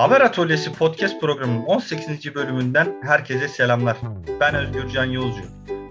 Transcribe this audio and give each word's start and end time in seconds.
Haber 0.00 0.20
Atölyesi 0.20 0.72
podcast 0.72 1.20
programının 1.20 1.62
18. 1.62 2.34
bölümünden 2.34 3.00
herkese 3.02 3.48
selamlar. 3.48 3.96
Ben 4.40 4.54
Özgür 4.54 4.88
Can 4.88 5.04
Yolcu. 5.04 5.42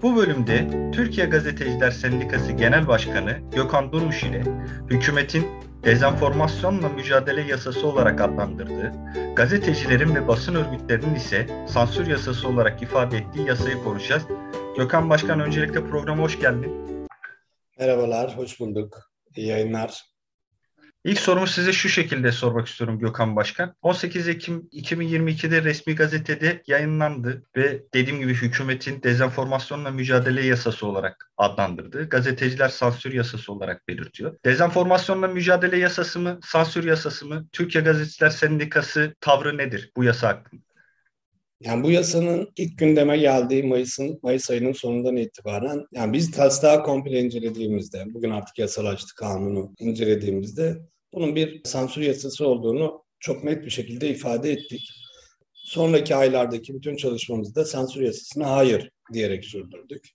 Bu 0.02 0.16
bölümde 0.16 0.70
Türkiye 0.92 1.26
Gazeteciler 1.26 1.90
Sendikası 1.90 2.52
Genel 2.52 2.88
Başkanı 2.88 3.38
Gökhan 3.54 3.92
Durmuş 3.92 4.22
ile 4.22 4.42
hükümetin 4.90 5.46
dezenformasyonla 5.84 6.88
mücadele 6.88 7.42
yasası 7.42 7.86
olarak 7.86 8.20
adlandırdığı, 8.20 8.92
gazetecilerin 9.34 10.14
ve 10.14 10.28
basın 10.28 10.54
örgütlerinin 10.54 11.14
ise 11.14 11.66
sansür 11.68 12.06
yasası 12.06 12.48
olarak 12.48 12.82
ifade 12.82 13.16
ettiği 13.16 13.46
yasayı 13.46 13.82
konuşacağız. 13.84 14.22
Gökhan 14.76 15.10
Başkan 15.10 15.40
öncelikle 15.40 15.84
programa 15.84 16.22
hoş 16.22 16.40
geldin. 16.40 17.06
Merhabalar, 17.78 18.36
hoş 18.36 18.60
bulduk. 18.60 18.98
İyi 19.36 19.46
yayınlar. 19.46 20.10
İlk 21.04 21.20
sorumu 21.20 21.46
size 21.46 21.72
şu 21.72 21.88
şekilde 21.88 22.32
sormak 22.32 22.68
istiyorum 22.68 22.98
Gökhan 22.98 23.36
Başkan. 23.36 23.74
18 23.82 24.28
Ekim 24.28 24.68
2022'de 24.72 25.64
resmi 25.64 25.94
gazetede 25.94 26.62
yayınlandı 26.66 27.42
ve 27.56 27.82
dediğim 27.94 28.20
gibi 28.20 28.34
hükümetin 28.34 29.02
dezenformasyonla 29.02 29.90
mücadele 29.90 30.46
yasası 30.46 30.86
olarak 30.86 31.30
adlandırdı. 31.36 32.08
Gazeteciler 32.08 32.68
sansür 32.68 33.12
yasası 33.12 33.52
olarak 33.52 33.88
belirtiyor. 33.88 34.36
Dezenformasyonla 34.44 35.28
mücadele 35.28 35.76
yasası 35.76 36.20
mı, 36.20 36.38
sansür 36.44 36.84
yasası 36.84 37.26
mı? 37.26 37.46
Türkiye 37.52 37.84
Gazeteciler 37.84 38.30
Sendikası 38.30 39.14
tavrı 39.20 39.58
nedir 39.58 39.92
bu 39.96 40.04
yasa 40.04 40.28
hakkında? 40.28 40.69
Yani 41.60 41.84
bu 41.84 41.90
yasanın 41.90 42.52
ilk 42.56 42.78
gündeme 42.78 43.18
geldiği 43.18 43.62
Mayıs'ın 43.62 44.20
Mayıs 44.22 44.50
ayının 44.50 44.72
sonundan 44.72 45.16
itibaren 45.16 45.84
yani 45.92 46.12
biz 46.12 46.30
taslağı 46.30 46.82
komple 46.82 47.20
incelediğimizde 47.20 48.04
bugün 48.14 48.30
artık 48.30 48.58
yasalaştı 48.58 49.14
kanunu 49.14 49.74
incelediğimizde 49.78 50.78
bunun 51.12 51.36
bir 51.36 51.60
sansür 51.64 52.02
yasası 52.02 52.46
olduğunu 52.46 53.04
çok 53.20 53.44
net 53.44 53.64
bir 53.64 53.70
şekilde 53.70 54.08
ifade 54.08 54.52
ettik. 54.52 54.90
Sonraki 55.54 56.14
aylardaki 56.14 56.74
bütün 56.74 56.96
çalışmamızda 56.96 57.64
sansür 57.64 58.02
yasasına 58.02 58.50
hayır 58.50 58.90
diyerek 59.12 59.44
sürdürdük. 59.44 60.08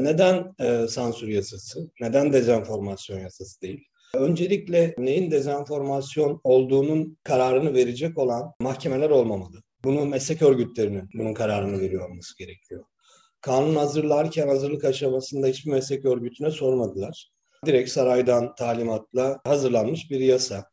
Neden 0.00 0.54
e, 0.60 0.88
sansür 0.88 1.28
yasası? 1.28 1.90
Neden 2.00 2.32
dezenformasyon 2.32 3.18
yasası 3.18 3.60
değil? 3.62 3.84
Öncelikle 4.14 4.94
neyin 4.98 5.30
dezenformasyon 5.30 6.40
olduğunun 6.44 7.18
kararını 7.24 7.74
verecek 7.74 8.18
olan 8.18 8.52
mahkemeler 8.60 9.10
olmamalı. 9.10 9.62
Bunu 9.84 10.06
meslek 10.06 10.42
örgütlerinin 10.42 11.08
bunun 11.14 11.34
kararını 11.34 11.80
veriyor 11.80 12.10
olması 12.10 12.38
gerekiyor. 12.38 12.84
Kanun 13.40 13.76
hazırlarken 13.76 14.48
hazırlık 14.48 14.84
aşamasında 14.84 15.46
hiçbir 15.46 15.70
meslek 15.70 16.04
örgütüne 16.04 16.50
sormadılar. 16.50 17.30
Direkt 17.66 17.90
saraydan 17.90 18.54
talimatla 18.54 19.40
hazırlanmış 19.44 20.10
bir 20.10 20.20
yasa. 20.20 20.64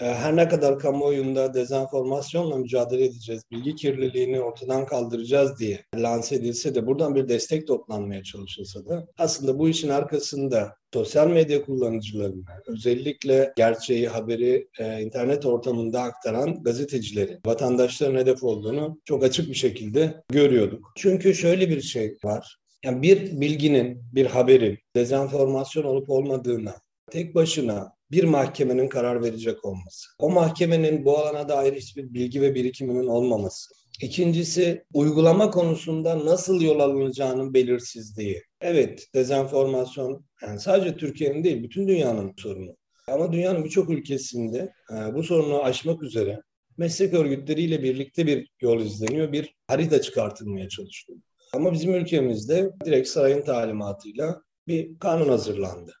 Ee, 0.00 0.04
her 0.04 0.36
ne 0.36 0.48
kadar 0.48 0.78
kamuoyunda 0.78 1.54
dezenformasyonla 1.54 2.56
mücadele 2.56 3.04
edeceğiz, 3.04 3.42
bilgi 3.50 3.74
kirliliğini 3.74 4.40
ortadan 4.40 4.86
kaldıracağız 4.86 5.58
diye 5.58 5.84
lanse 5.94 6.34
edilse 6.34 6.74
de 6.74 6.86
buradan 6.86 7.14
bir 7.14 7.28
destek 7.28 7.66
toplanmaya 7.66 8.22
çalışılsa 8.22 8.86
da 8.86 9.06
aslında 9.18 9.58
bu 9.58 9.68
işin 9.68 9.88
arkasında 9.88 10.74
sosyal 10.94 11.28
medya 11.28 11.64
kullanıcılarını, 11.64 12.44
özellikle 12.66 13.52
gerçeği, 13.56 14.08
haberi 14.08 14.68
e, 14.78 15.02
internet 15.02 15.46
ortamında 15.46 16.02
aktaran 16.02 16.62
gazetecileri, 16.62 17.38
vatandaşların 17.46 18.18
hedef 18.18 18.44
olduğunu 18.44 19.00
çok 19.04 19.24
açık 19.24 19.48
bir 19.48 19.54
şekilde 19.54 20.22
görüyorduk. 20.28 20.92
Çünkü 20.96 21.34
şöyle 21.34 21.68
bir 21.68 21.80
şey 21.80 22.16
var. 22.24 22.58
Yani 22.84 23.02
bir 23.02 23.40
bilginin, 23.40 24.02
bir 24.12 24.26
haberin 24.26 24.78
dezenformasyon 24.96 25.84
olup 25.84 26.10
olmadığına 26.10 26.74
tek 27.10 27.34
başına 27.34 27.97
bir 28.10 28.24
mahkemenin 28.24 28.88
karar 28.88 29.22
verecek 29.22 29.64
olması. 29.64 30.08
O 30.18 30.30
mahkemenin 30.30 31.04
bu 31.04 31.18
alana 31.18 31.48
dair 31.48 31.72
hiçbir 31.72 32.14
bilgi 32.14 32.42
ve 32.42 32.54
birikiminin 32.54 33.06
olmaması. 33.06 33.74
İkincisi 34.02 34.84
uygulama 34.94 35.50
konusunda 35.50 36.26
nasıl 36.26 36.60
yol 36.60 36.80
alınacağının 36.80 37.54
belirsizliği. 37.54 38.42
Evet 38.60 39.06
dezenformasyon 39.14 40.24
yani 40.42 40.60
sadece 40.60 40.96
Türkiye'nin 40.96 41.44
değil 41.44 41.62
bütün 41.62 41.88
dünyanın 41.88 42.34
sorunu. 42.38 42.76
Ama 43.08 43.32
dünyanın 43.32 43.64
birçok 43.64 43.90
ülkesinde 43.90 44.72
e, 44.92 45.14
bu 45.14 45.22
sorunu 45.22 45.62
aşmak 45.62 46.02
üzere 46.02 46.42
meslek 46.76 47.14
örgütleriyle 47.14 47.82
birlikte 47.82 48.26
bir 48.26 48.48
yol 48.60 48.80
izleniyor, 48.80 49.32
bir 49.32 49.54
harita 49.66 50.00
çıkartılmaya 50.00 50.68
çalışılıyor. 50.68 51.22
Ama 51.54 51.72
bizim 51.72 51.94
ülkemizde 51.94 52.70
direkt 52.84 53.08
sarayın 53.08 53.42
talimatıyla 53.42 54.42
bir 54.68 54.98
kanun 54.98 55.28
hazırlandı. 55.28 55.92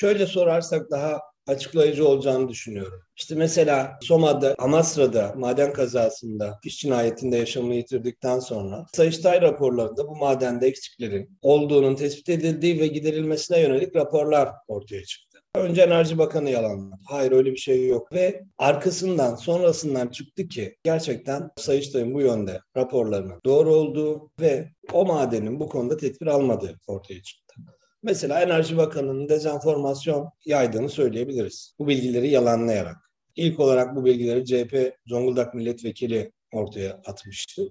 Şöyle 0.00 0.26
sorarsak 0.26 0.90
daha 0.90 1.20
açıklayıcı 1.50 2.08
olacağını 2.08 2.48
düşünüyorum. 2.48 3.00
İşte 3.16 3.34
mesela 3.34 3.98
Soma'da, 4.02 4.54
Amasra'da 4.58 5.34
maden 5.36 5.72
kazasında, 5.72 6.58
iş 6.64 6.80
cinayetinde 6.80 7.36
yaşamını 7.36 7.74
yitirdikten 7.74 8.40
sonra 8.40 8.86
Sayıştay 8.94 9.42
raporlarında 9.42 10.08
bu 10.08 10.16
madende 10.16 10.66
eksiklerin 10.66 11.38
olduğunun 11.42 11.94
tespit 11.94 12.28
edildiği 12.28 12.80
ve 12.80 12.86
giderilmesine 12.86 13.60
yönelik 13.60 13.96
raporlar 13.96 14.48
ortaya 14.68 15.04
çıktı. 15.04 15.30
Önce 15.54 15.82
Enerji 15.82 16.18
Bakanı 16.18 16.50
yalanladı. 16.50 17.00
Hayır 17.08 17.32
öyle 17.32 17.52
bir 17.52 17.56
şey 17.56 17.88
yok. 17.88 18.12
Ve 18.12 18.44
arkasından, 18.58 19.34
sonrasından 19.34 20.08
çıktı 20.08 20.48
ki 20.48 20.76
gerçekten 20.84 21.50
Sayıştay'ın 21.56 22.14
bu 22.14 22.20
yönde 22.20 22.60
raporlarının 22.76 23.40
doğru 23.44 23.74
olduğu 23.74 24.30
ve 24.40 24.68
o 24.92 25.06
madenin 25.06 25.60
bu 25.60 25.68
konuda 25.68 25.96
tedbir 25.96 26.26
almadığı 26.26 26.80
ortaya 26.86 27.22
çıktı. 27.22 27.39
Mesela 28.02 28.42
Enerji 28.42 28.76
Bakanı'nın 28.76 29.28
dezenformasyon 29.28 30.30
yaydığını 30.44 30.88
söyleyebiliriz. 30.88 31.74
Bu 31.78 31.88
bilgileri 31.88 32.28
yalanlayarak. 32.28 32.96
İlk 33.36 33.60
olarak 33.60 33.96
bu 33.96 34.04
bilgileri 34.04 34.44
CHP 34.44 34.96
Zonguldak 35.06 35.54
Milletvekili 35.54 36.32
ortaya 36.52 37.00
atmıştı. 37.06 37.62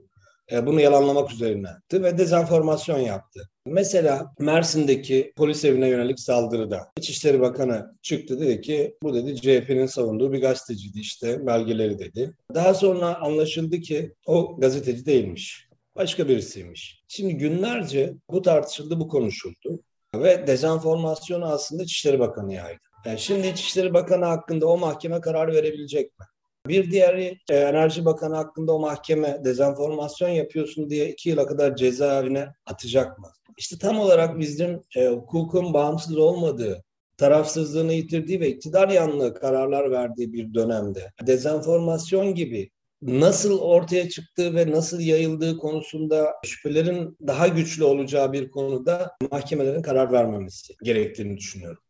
E, 0.51 0.65
bunu 0.65 0.81
yalanlamak 0.81 1.31
üzerine 1.31 1.67
yaptı 1.89 2.03
ve 2.03 2.17
dezenformasyon 2.17 2.99
yaptı. 2.99 3.49
Mesela 3.65 4.33
Mersin'deki 4.39 5.33
polis 5.35 5.65
evine 5.65 5.87
yönelik 5.87 6.19
saldırıda 6.19 6.91
İçişleri 6.97 7.39
Bakanı 7.39 7.95
çıktı 8.01 8.39
dedi 8.39 8.61
ki 8.61 8.97
bu 9.03 9.13
dedi 9.13 9.35
CHP'nin 9.35 9.85
savunduğu 9.85 10.31
bir 10.31 10.41
gazeteciydi 10.41 10.99
işte 10.99 11.47
belgeleri 11.47 11.99
dedi. 11.99 12.33
Daha 12.53 12.73
sonra 12.73 13.21
anlaşıldı 13.21 13.79
ki 13.79 14.13
o 14.25 14.59
gazeteci 14.59 15.05
değilmiş. 15.05 15.69
Başka 15.95 16.27
birisiymiş. 16.27 17.03
Şimdi 17.07 17.37
günlerce 17.37 18.13
bu 18.29 18.41
tartışıldı, 18.41 18.99
bu 18.99 19.07
konuşuldu. 19.07 19.83
Ve 20.15 20.47
dezenformasyonu 20.47 21.45
aslında 21.45 21.83
İçişleri 21.83 22.19
Bakanı 22.19 22.53
yaydı. 22.53 22.79
Yani 23.05 23.19
şimdi 23.19 23.47
İçişleri 23.47 23.93
Bakanı 23.93 24.25
hakkında 24.25 24.67
o 24.67 24.77
mahkeme 24.77 25.21
karar 25.21 25.53
verebilecek 25.53 26.19
mi? 26.19 26.25
Bir 26.67 26.91
diğeri 26.91 27.37
e, 27.49 27.55
Enerji 27.55 28.05
Bakanı 28.05 28.35
hakkında 28.35 28.73
o 28.73 28.79
mahkeme 28.79 29.41
dezenformasyon 29.43 30.29
yapıyorsun 30.29 30.89
diye 30.89 31.09
iki 31.09 31.29
yıla 31.29 31.47
kadar 31.47 31.75
cezaevine 31.75 32.47
atacak 32.65 33.19
mı? 33.19 33.27
İşte 33.57 33.77
tam 33.77 33.99
olarak 33.99 34.39
bizim 34.39 34.81
e, 34.95 35.07
hukukun 35.07 35.73
bağımsız 35.73 36.17
olmadığı, 36.17 36.83
tarafsızlığını 37.17 37.93
yitirdiği 37.93 38.39
ve 38.39 38.49
iktidar 38.49 38.89
yanlığı 38.89 39.33
kararlar 39.33 39.91
verdiği 39.91 40.33
bir 40.33 40.53
dönemde 40.53 41.11
dezenformasyon 41.27 42.35
gibi 42.35 42.69
nasıl 43.01 43.59
ortaya 43.59 44.09
çıktığı 44.09 44.55
ve 44.55 44.71
nasıl 44.71 44.99
yayıldığı 44.99 45.57
konusunda 45.57 46.33
şüphelerin 46.45 47.17
daha 47.27 47.47
güçlü 47.47 47.83
olacağı 47.83 48.33
bir 48.33 48.51
konuda 48.51 49.11
mahkemelerin 49.31 49.81
karar 49.81 50.11
vermemesi 50.11 50.73
gerektiğini 50.83 51.37
düşünüyorum. 51.37 51.81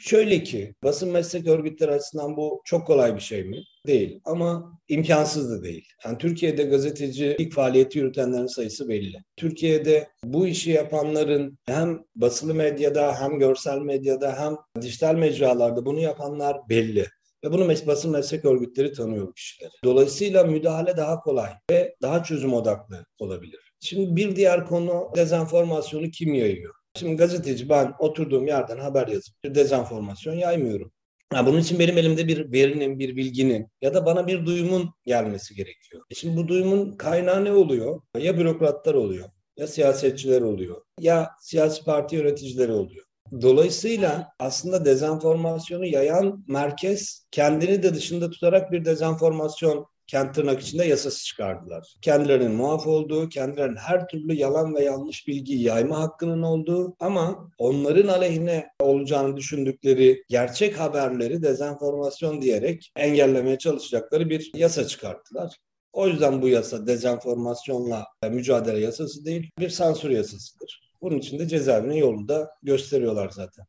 Şöyle 0.00 0.42
ki 0.42 0.74
basın 0.84 1.10
meslek 1.10 1.46
örgütleri 1.46 1.90
açısından 1.90 2.36
bu 2.36 2.62
çok 2.64 2.86
kolay 2.86 3.14
bir 3.14 3.20
şey 3.20 3.44
mi? 3.44 3.62
Değil 3.86 4.20
ama 4.24 4.80
imkansız 4.88 5.50
da 5.50 5.62
değil. 5.62 5.88
Yani 6.04 6.18
Türkiye'de 6.18 6.62
gazeteci 6.62 7.36
ilk 7.38 7.52
faaliyeti 7.54 7.98
yürütenlerin 7.98 8.46
sayısı 8.46 8.88
belli. 8.88 9.16
Türkiye'de 9.36 10.08
bu 10.24 10.46
işi 10.46 10.70
yapanların 10.70 11.58
hem 11.66 12.04
basılı 12.16 12.54
medyada 12.54 13.20
hem 13.20 13.38
görsel 13.38 13.78
medyada 13.78 14.38
hem 14.38 14.82
dijital 14.82 15.14
mecralarda 15.14 15.86
bunu 15.86 16.00
yapanlar 16.00 16.56
belli. 16.68 17.06
Ve 17.44 17.52
bunu 17.52 17.64
mes 17.64 17.86
basın 17.86 18.10
meslek 18.10 18.44
örgütleri 18.44 18.92
tanıyor 18.92 19.28
bu 19.28 19.32
kişileri. 19.32 19.70
Dolayısıyla 19.84 20.44
müdahale 20.44 20.96
daha 20.96 21.20
kolay 21.20 21.50
ve 21.70 21.96
daha 22.02 22.24
çözüm 22.24 22.54
odaklı 22.54 23.04
olabilir. 23.18 23.72
Şimdi 23.80 24.16
bir 24.16 24.36
diğer 24.36 24.66
konu 24.66 25.12
dezenformasyonu 25.16 26.10
kim 26.10 26.34
yayıyor? 26.34 26.74
Şimdi 26.94 27.16
gazeteci 27.16 27.68
ben 27.68 27.94
oturduğum 27.98 28.46
yerden 28.46 28.78
haber 28.78 29.08
yazıp 29.08 29.44
bir 29.44 29.54
dezenformasyon 29.54 30.34
yaymıyorum. 30.34 30.92
Ya 31.34 31.46
bunun 31.46 31.58
için 31.60 31.78
benim 31.78 31.98
elimde 31.98 32.28
bir 32.28 32.52
verinin, 32.52 32.98
bir 32.98 33.16
bilginin 33.16 33.68
ya 33.82 33.94
da 33.94 34.06
bana 34.06 34.26
bir 34.26 34.46
duyumun 34.46 34.90
gelmesi 35.06 35.54
gerekiyor. 35.54 36.02
E 36.10 36.14
şimdi 36.14 36.36
bu 36.36 36.48
duyumun 36.48 36.96
kaynağı 36.96 37.44
ne 37.44 37.52
oluyor? 37.52 38.00
Ya 38.18 38.38
bürokratlar 38.38 38.94
oluyor, 38.94 39.28
ya 39.56 39.66
siyasetçiler 39.66 40.42
oluyor, 40.42 40.82
ya 41.00 41.30
siyasi 41.40 41.84
parti 41.84 42.16
yöneticileri 42.16 42.72
oluyor. 42.72 43.04
Dolayısıyla 43.42 44.32
aslında 44.38 44.84
dezenformasyonu 44.84 45.86
yayan 45.86 46.44
merkez 46.48 47.26
kendini 47.30 47.82
de 47.82 47.94
dışında 47.94 48.30
tutarak 48.30 48.72
bir 48.72 48.84
dezenformasyon 48.84 49.86
kendi 50.06 50.32
tırnak 50.32 50.60
içinde 50.60 50.84
yasası 50.84 51.24
çıkardılar. 51.24 51.94
Kendilerinin 52.02 52.52
muaf 52.52 52.86
olduğu, 52.86 53.28
kendilerinin 53.28 53.76
her 53.76 54.08
türlü 54.08 54.34
yalan 54.34 54.74
ve 54.74 54.84
yanlış 54.84 55.28
bilgi 55.28 55.54
yayma 55.54 56.00
hakkının 56.00 56.42
olduğu 56.42 56.96
ama 57.00 57.50
onların 57.58 58.08
aleyhine 58.08 58.68
olacağını 58.80 59.36
düşündükleri 59.36 60.24
gerçek 60.28 60.80
haberleri 60.80 61.42
dezenformasyon 61.42 62.42
diyerek 62.42 62.92
engellemeye 62.96 63.58
çalışacakları 63.58 64.30
bir 64.30 64.50
yasa 64.54 64.86
çıkarttılar. 64.86 65.56
O 65.92 66.08
yüzden 66.08 66.42
bu 66.42 66.48
yasa 66.48 66.86
dezenformasyonla 66.86 68.06
mücadele 68.30 68.78
yasası 68.78 69.24
değil, 69.24 69.50
bir 69.58 69.68
sansür 69.68 70.10
yasasıdır. 70.10 70.87
Bunun 71.02 71.18
için 71.18 71.38
de 71.38 71.48
cezaevine 71.48 71.96
yolu 71.96 72.28
da 72.28 72.50
gösteriyorlar 72.62 73.28
zaten. 73.28 73.66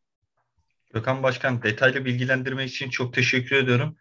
Gökhan 0.94 1.24
Başkan 1.24 1.64
detaylı 1.64 2.06
bilgilendirme 2.06 2.66
için 2.66 2.90
çok 2.90 3.14
teşekkür 3.14 3.56
ediyorum. 3.56 3.96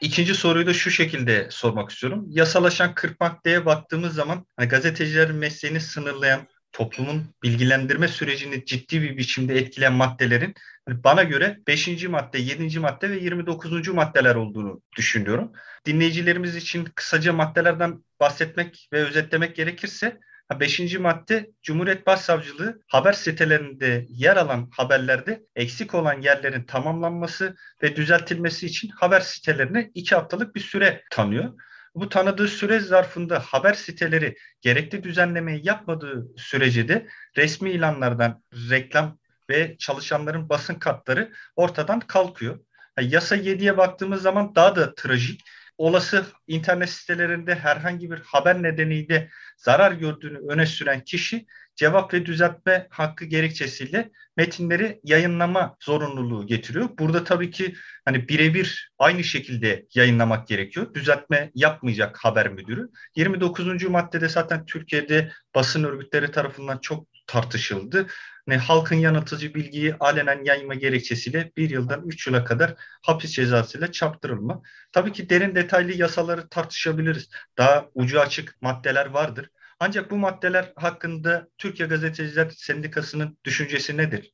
İkinci 0.00 0.34
soruyu 0.34 0.66
da 0.66 0.74
şu 0.74 0.90
şekilde 0.90 1.46
sormak 1.50 1.90
istiyorum. 1.90 2.26
Yasalaşan 2.28 2.94
40 2.94 3.20
maddeye 3.20 3.66
baktığımız 3.66 4.14
zaman 4.14 4.46
hani 4.56 4.68
gazetecilerin 4.68 5.36
mesleğini 5.36 5.80
sınırlayan, 5.80 6.48
toplumun 6.72 7.24
bilgilendirme 7.42 8.08
sürecini 8.08 8.64
ciddi 8.64 9.02
bir 9.02 9.16
biçimde 9.16 9.58
etkileyen 9.58 9.92
maddelerin 9.92 10.54
hani 10.88 11.04
bana 11.04 11.22
göre 11.22 11.58
5. 11.68 12.08
madde, 12.08 12.38
7. 12.38 12.78
madde 12.78 13.10
ve 13.10 13.18
29. 13.18 13.88
maddeler 13.88 14.34
olduğunu 14.34 14.82
düşünüyorum. 14.96 15.52
Dinleyicilerimiz 15.86 16.56
için 16.56 16.84
kısaca 16.94 17.32
maddelerden 17.32 18.04
bahsetmek 18.20 18.88
ve 18.92 19.04
özetlemek 19.04 19.56
gerekirse 19.56 20.20
Beşinci 20.60 20.98
madde 20.98 21.50
Cumhuriyet 21.62 22.06
Başsavcılığı 22.06 22.82
haber 22.88 23.12
sitelerinde 23.12 24.06
yer 24.08 24.36
alan 24.36 24.68
haberlerde 24.72 25.42
eksik 25.56 25.94
olan 25.94 26.20
yerlerin 26.20 26.64
tamamlanması 26.64 27.56
ve 27.82 27.96
düzeltilmesi 27.96 28.66
için 28.66 28.88
haber 28.88 29.20
sitelerine 29.20 29.90
iki 29.94 30.14
haftalık 30.14 30.54
bir 30.54 30.60
süre 30.60 31.02
tanıyor. 31.10 31.52
Bu 31.94 32.08
tanıdığı 32.08 32.48
süre 32.48 32.80
zarfında 32.80 33.40
haber 33.40 33.74
siteleri 33.74 34.36
gerekli 34.60 35.02
düzenlemeyi 35.02 35.66
yapmadığı 35.66 36.26
sürece 36.36 36.88
de 36.88 37.06
resmi 37.36 37.70
ilanlardan 37.70 38.42
reklam 38.70 39.18
ve 39.50 39.76
çalışanların 39.78 40.48
basın 40.48 40.74
kartları 40.74 41.32
ortadan 41.56 42.00
kalkıyor. 42.00 42.58
yasa 43.00 43.36
7'ye 43.36 43.76
baktığımız 43.76 44.22
zaman 44.22 44.54
daha 44.54 44.76
da 44.76 44.94
trajik 44.94 45.40
olası 45.82 46.26
internet 46.46 46.90
sitelerinde 46.90 47.54
herhangi 47.54 48.10
bir 48.10 48.18
haber 48.18 48.62
nedeniyle 48.62 49.30
zarar 49.56 49.92
gördüğünü 49.92 50.38
öne 50.48 50.66
süren 50.66 51.00
kişi 51.00 51.46
cevap 51.76 52.14
ve 52.14 52.26
düzeltme 52.26 52.86
hakkı 52.90 53.24
gerekçesiyle 53.24 54.10
metinleri 54.36 55.00
yayınlama 55.04 55.76
zorunluluğu 55.80 56.46
getiriyor. 56.46 56.88
Burada 56.98 57.24
tabii 57.24 57.50
ki 57.50 57.74
hani 58.04 58.28
birebir 58.28 58.92
aynı 58.98 59.24
şekilde 59.24 59.86
yayınlamak 59.94 60.48
gerekiyor. 60.48 60.94
Düzeltme 60.94 61.50
yapmayacak 61.54 62.24
haber 62.24 62.48
müdürü. 62.48 62.88
29. 63.16 63.82
maddede 63.82 64.28
zaten 64.28 64.66
Türkiye'de 64.66 65.32
basın 65.54 65.84
örgütleri 65.84 66.30
tarafından 66.30 66.78
çok 66.78 67.11
tartışıldı. 67.26 68.06
Ne 68.46 68.56
halkın 68.56 68.96
yanıltıcı 68.96 69.54
bilgiyi 69.54 69.94
alenen 69.94 70.44
yayma 70.44 70.74
gerekçesiyle 70.74 71.52
bir 71.56 71.70
yıldan 71.70 72.02
üç 72.06 72.26
yıla 72.26 72.44
kadar 72.44 72.74
hapis 73.02 73.32
cezasıyla 73.32 73.92
çarptırılma. 73.92 74.62
Tabii 74.92 75.12
ki 75.12 75.30
derin 75.30 75.54
detaylı 75.54 75.92
yasaları 75.92 76.48
tartışabiliriz. 76.48 77.28
Daha 77.58 77.88
ucu 77.94 78.20
açık 78.20 78.62
maddeler 78.62 79.06
vardır. 79.06 79.50
Ancak 79.80 80.10
bu 80.10 80.16
maddeler 80.16 80.72
hakkında 80.76 81.48
Türkiye 81.58 81.88
Gazeteciler 81.88 82.50
Sendikası'nın 82.50 83.38
düşüncesi 83.44 83.96
nedir? 83.96 84.32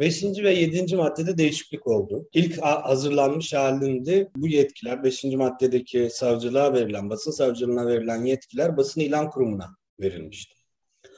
Beşinci 0.00 0.44
ve 0.44 0.50
yedinci 0.54 0.96
maddede 0.96 1.38
değişiklik 1.38 1.86
oldu. 1.86 2.28
İlk 2.32 2.62
hazırlanmış 2.62 3.54
halinde 3.54 4.28
bu 4.36 4.48
yetkiler, 4.48 5.04
beşinci 5.04 5.36
maddedeki 5.36 6.08
savcılığa 6.12 6.74
verilen, 6.74 7.10
basın 7.10 7.30
savcılığına 7.30 7.86
verilen 7.86 8.24
yetkiler 8.24 8.76
basın 8.76 9.00
ilan 9.00 9.30
kurumuna 9.30 9.76
verilmişti. 10.00 10.59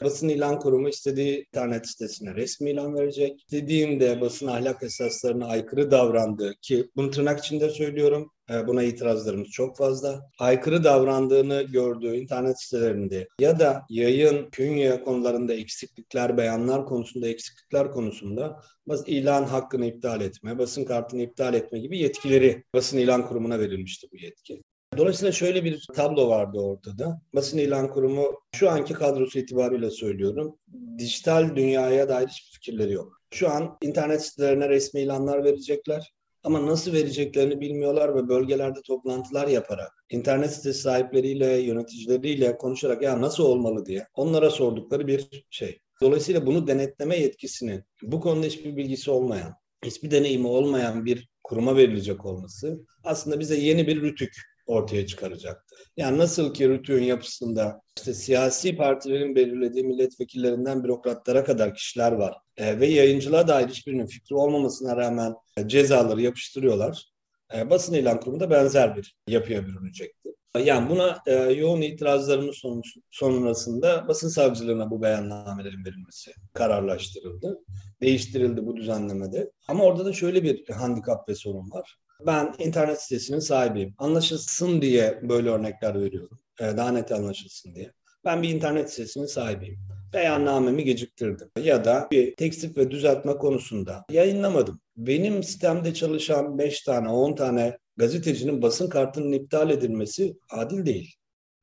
Basın 0.04 0.28
ilan 0.28 0.58
kurumu 0.58 0.88
istediği 0.88 1.38
internet 1.38 1.88
sitesine 1.88 2.34
resmi 2.34 2.70
ilan 2.70 2.94
verecek. 2.94 3.40
İstediğinde 3.40 4.20
basın 4.20 4.46
ahlak 4.46 4.82
esaslarına 4.82 5.46
aykırı 5.46 5.90
davrandığı 5.90 6.54
ki 6.62 6.90
bunu 6.96 7.10
tırnak 7.10 7.38
içinde 7.38 7.70
söylüyorum 7.70 8.30
e, 8.50 8.66
Buna 8.66 8.82
itirazlarımız 8.82 9.48
çok 9.48 9.76
fazla. 9.76 10.30
Aykırı 10.38 10.84
davrandığını 10.84 11.62
gördüğü 11.62 12.16
internet 12.16 12.62
sitelerinde 12.62 13.28
ya 13.40 13.58
da 13.58 13.82
yayın, 13.88 14.50
künye 14.50 15.04
konularında 15.04 15.54
eksiklikler, 15.54 16.36
beyanlar 16.36 16.86
konusunda 16.86 17.28
eksiklikler 17.28 17.90
konusunda 17.90 18.60
ilan 19.06 19.44
hakkını 19.44 19.86
iptal 19.86 20.20
etme, 20.20 20.58
basın 20.58 20.84
kartını 20.84 21.22
iptal 21.22 21.54
etme 21.54 21.78
gibi 21.78 21.98
yetkileri 21.98 22.64
basın 22.74 22.98
ilan 22.98 23.28
kurumuna 23.28 23.58
verilmişti 23.58 24.08
bu 24.12 24.16
yetki. 24.16 24.62
Dolayısıyla 24.96 25.32
şöyle 25.32 25.64
bir 25.64 25.86
tablo 25.94 26.28
vardı 26.28 26.58
ortada. 26.58 27.20
Basın 27.34 27.58
ilan 27.58 27.90
kurumu 27.90 28.40
şu 28.54 28.70
anki 28.70 28.94
kadrosu 28.94 29.38
itibariyle 29.38 29.90
söylüyorum. 29.90 30.58
Dijital 30.98 31.56
dünyaya 31.56 32.08
dair 32.08 32.28
hiçbir 32.28 32.50
fikirleri 32.54 32.92
yok. 32.92 33.20
Şu 33.30 33.50
an 33.50 33.76
internet 33.82 34.24
sitelerine 34.24 34.68
resmi 34.68 35.00
ilanlar 35.00 35.44
verecekler. 35.44 36.12
Ama 36.44 36.66
nasıl 36.66 36.92
vereceklerini 36.92 37.60
bilmiyorlar 37.60 38.14
ve 38.14 38.28
bölgelerde 38.28 38.82
toplantılar 38.82 39.48
yaparak, 39.48 40.04
internet 40.10 40.54
sitesi 40.54 40.80
sahipleriyle, 40.80 41.46
yöneticileriyle 41.46 42.58
konuşarak 42.58 43.02
ya 43.02 43.20
nasıl 43.20 43.44
olmalı 43.44 43.86
diye 43.86 44.06
onlara 44.14 44.50
sordukları 44.50 45.06
bir 45.06 45.46
şey. 45.50 45.78
Dolayısıyla 46.00 46.46
bunu 46.46 46.66
denetleme 46.66 47.16
yetkisini 47.16 47.82
bu 48.02 48.20
konuda 48.20 48.46
hiçbir 48.46 48.76
bilgisi 48.76 49.10
olmayan, 49.10 49.54
hiçbir 49.84 50.10
deneyimi 50.10 50.46
olmayan 50.46 51.04
bir 51.04 51.28
kuruma 51.44 51.76
verilecek 51.76 52.26
olması 52.26 52.80
aslında 53.04 53.40
bize 53.40 53.56
yeni 53.56 53.86
bir 53.86 54.02
rütük 54.02 54.51
ortaya 54.66 55.06
çıkaracaktı. 55.06 55.76
Yani 55.96 56.18
nasıl 56.18 56.54
ki 56.54 56.68
RTÜK'ün 56.68 57.02
yapısında 57.02 57.80
işte 57.96 58.14
siyasi 58.14 58.76
partilerin 58.76 59.36
belirlediği 59.36 59.84
milletvekillerinden 59.84 60.84
bürokratlara 60.84 61.44
kadar 61.44 61.74
kişiler 61.74 62.12
var 62.12 62.36
e, 62.56 62.80
ve 62.80 62.86
yayıncılığa 62.86 63.48
dair 63.48 63.68
hiçbirinin 63.68 64.06
fikri 64.06 64.36
olmamasına 64.36 64.96
rağmen 64.96 65.34
e, 65.56 65.68
cezaları 65.68 66.22
yapıştırıyorlar. 66.22 67.12
E, 67.56 67.70
basın 67.70 67.94
ilan 67.94 68.20
kurumu 68.20 68.40
da 68.40 68.50
benzer 68.50 68.96
bir 68.96 69.16
yapıya 69.28 69.66
bürünecekti. 69.66 70.28
Yani 70.64 70.90
buna 70.90 71.18
e, 71.26 71.34
yoğun 71.34 71.80
itirazlarımız 71.80 72.56
son, 72.56 72.82
sonrasında 73.10 74.08
basın 74.08 74.28
savcılığına 74.28 74.90
bu 74.90 75.02
beyannamelerin 75.02 75.84
verilmesi 75.84 76.32
kararlaştırıldı. 76.54 77.58
Değiştirildi 78.00 78.66
bu 78.66 78.76
düzenlemede. 78.76 79.50
Ama 79.68 79.84
orada 79.84 80.04
da 80.04 80.12
şöyle 80.12 80.42
bir 80.42 80.68
handikap 80.68 81.28
ve 81.28 81.34
sorun 81.34 81.70
var. 81.70 81.96
Ben 82.26 82.54
internet 82.58 83.02
sitesinin 83.02 83.38
sahibiyim. 83.38 83.94
Anlaşılsın 83.98 84.82
diye 84.82 85.20
böyle 85.22 85.50
örnekler 85.50 86.00
veriyorum. 86.00 86.38
Ee, 86.60 86.64
daha 86.76 86.92
net 86.92 87.12
anlaşılsın 87.12 87.74
diye. 87.74 87.92
Ben 88.24 88.42
bir 88.42 88.48
internet 88.48 88.90
sitesinin 88.90 89.26
sahibiyim. 89.26 89.78
Beyannamemi 90.12 90.84
geciktirdim. 90.84 91.50
Ya 91.62 91.84
da 91.84 92.08
bir 92.10 92.36
tekstil 92.36 92.76
ve 92.76 92.90
düzeltme 92.90 93.32
konusunda 93.36 94.04
yayınlamadım. 94.10 94.80
Benim 94.96 95.42
sitemde 95.42 95.94
çalışan 95.94 96.58
5 96.58 96.82
tane 96.82 97.08
10 97.08 97.34
tane 97.34 97.78
gazetecinin 97.96 98.62
basın 98.62 98.88
kartının 98.88 99.32
iptal 99.32 99.70
edilmesi 99.70 100.34
adil 100.50 100.86
değil. 100.86 101.14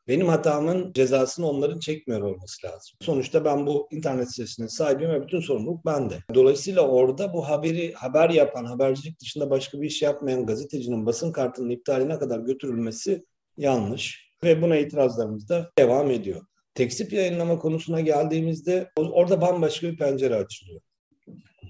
Benim 0.09 0.27
hatamın 0.27 0.93
cezasını 0.93 1.49
onların 1.49 1.79
çekmiyor 1.79 2.21
olması 2.21 2.67
lazım. 2.67 2.97
Sonuçta 3.01 3.45
ben 3.45 3.67
bu 3.67 3.87
internet 3.91 4.31
sitesinin 4.31 4.67
sahibiyim 4.67 5.11
ve 5.11 5.21
bütün 5.21 5.39
sorumluluk 5.39 5.85
bende. 5.85 6.17
Dolayısıyla 6.33 6.81
orada 6.81 7.33
bu 7.33 7.49
haberi 7.49 7.93
haber 7.93 8.29
yapan, 8.29 8.65
habercilik 8.65 9.21
dışında 9.21 9.49
başka 9.49 9.81
bir 9.81 9.87
iş 9.87 10.01
yapmayan 10.01 10.45
gazetecinin 10.45 11.05
basın 11.05 11.31
kartının 11.31 11.69
iptaline 11.69 12.19
kadar 12.19 12.39
götürülmesi 12.39 13.23
yanlış. 13.57 14.29
Ve 14.43 14.61
buna 14.61 14.77
itirazlarımız 14.77 15.49
da 15.49 15.71
devam 15.77 16.11
ediyor. 16.11 16.41
Tekstip 16.73 17.13
yayınlama 17.13 17.59
konusuna 17.59 18.01
geldiğimizde 18.01 18.91
orada 18.97 19.41
bambaşka 19.41 19.87
bir 19.87 19.97
pencere 19.97 20.35
açılıyor. 20.35 20.81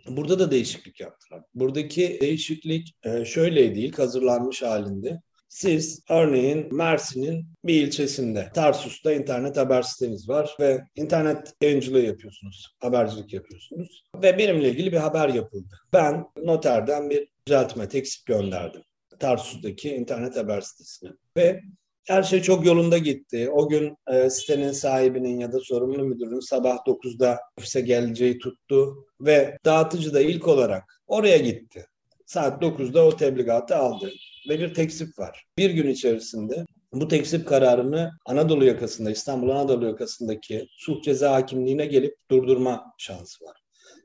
Burada 0.07 0.39
da 0.39 0.51
değişiklik 0.51 0.99
yaptılar. 0.99 1.41
Buradaki 1.55 2.17
değişiklik 2.21 2.95
e, 3.03 3.25
şöyleydi 3.25 3.79
ilk 3.79 3.99
hazırlanmış 3.99 4.61
halinde. 4.61 5.21
Siz 5.49 6.03
örneğin 6.09 6.75
Mersin'in 6.75 7.45
bir 7.63 7.87
ilçesinde 7.87 8.51
Tarsus'ta 8.53 9.11
internet 9.13 9.57
haber 9.57 9.81
siteniz 9.81 10.29
var 10.29 10.55
ve 10.59 10.81
internet 10.95 11.53
yayıncılığı 11.61 12.01
yapıyorsunuz, 12.01 12.75
habercilik 12.79 13.33
yapıyorsunuz 13.33 14.03
ve 14.23 14.37
benimle 14.37 14.69
ilgili 14.69 14.91
bir 14.91 14.97
haber 14.97 15.29
yapıldı. 15.29 15.75
Ben 15.93 16.25
noterden 16.43 17.09
bir 17.09 17.27
düzeltme, 17.47 17.87
teksip 17.87 18.25
gönderdim 18.25 18.81
Tarsus'taki 19.19 19.89
internet 19.89 20.37
haber 20.37 20.61
sitesine 20.61 21.11
ve 21.37 21.61
her 22.07 22.23
şey 22.23 22.41
çok 22.41 22.65
yolunda 22.65 22.97
gitti. 22.97 23.49
O 23.49 23.69
gün 23.69 23.95
e, 24.07 24.29
sitenin 24.29 24.71
sahibinin 24.71 25.39
ya 25.39 25.51
da 25.51 25.59
sorumlu 25.59 26.03
müdürünün 26.03 26.39
sabah 26.39 26.77
9'da 26.77 27.39
ofise 27.57 27.81
geleceği 27.81 28.39
tuttu 28.39 29.05
ve 29.21 29.57
dağıtıcı 29.65 30.13
da 30.13 30.21
ilk 30.21 30.47
olarak 30.47 30.83
oraya 31.07 31.37
gitti. 31.37 31.85
Saat 32.29 32.63
9'da 32.63 33.05
o 33.05 33.17
tebligatı 33.17 33.75
aldı 33.75 34.11
ve 34.49 34.59
bir 34.59 34.73
teksip 34.73 35.19
var. 35.19 35.45
Bir 35.57 35.69
gün 35.69 35.89
içerisinde 35.89 36.65
bu 36.93 37.07
teksip 37.07 37.47
kararını 37.47 38.11
Anadolu 38.25 38.65
yakasında, 38.65 39.11
İstanbul 39.11 39.49
Anadolu 39.49 39.85
yakasındaki 39.85 40.67
sulh 40.77 41.03
ceza 41.03 41.31
hakimliğine 41.31 41.85
gelip 41.85 42.15
durdurma 42.31 42.93
şansı 42.97 43.45
var. 43.45 43.57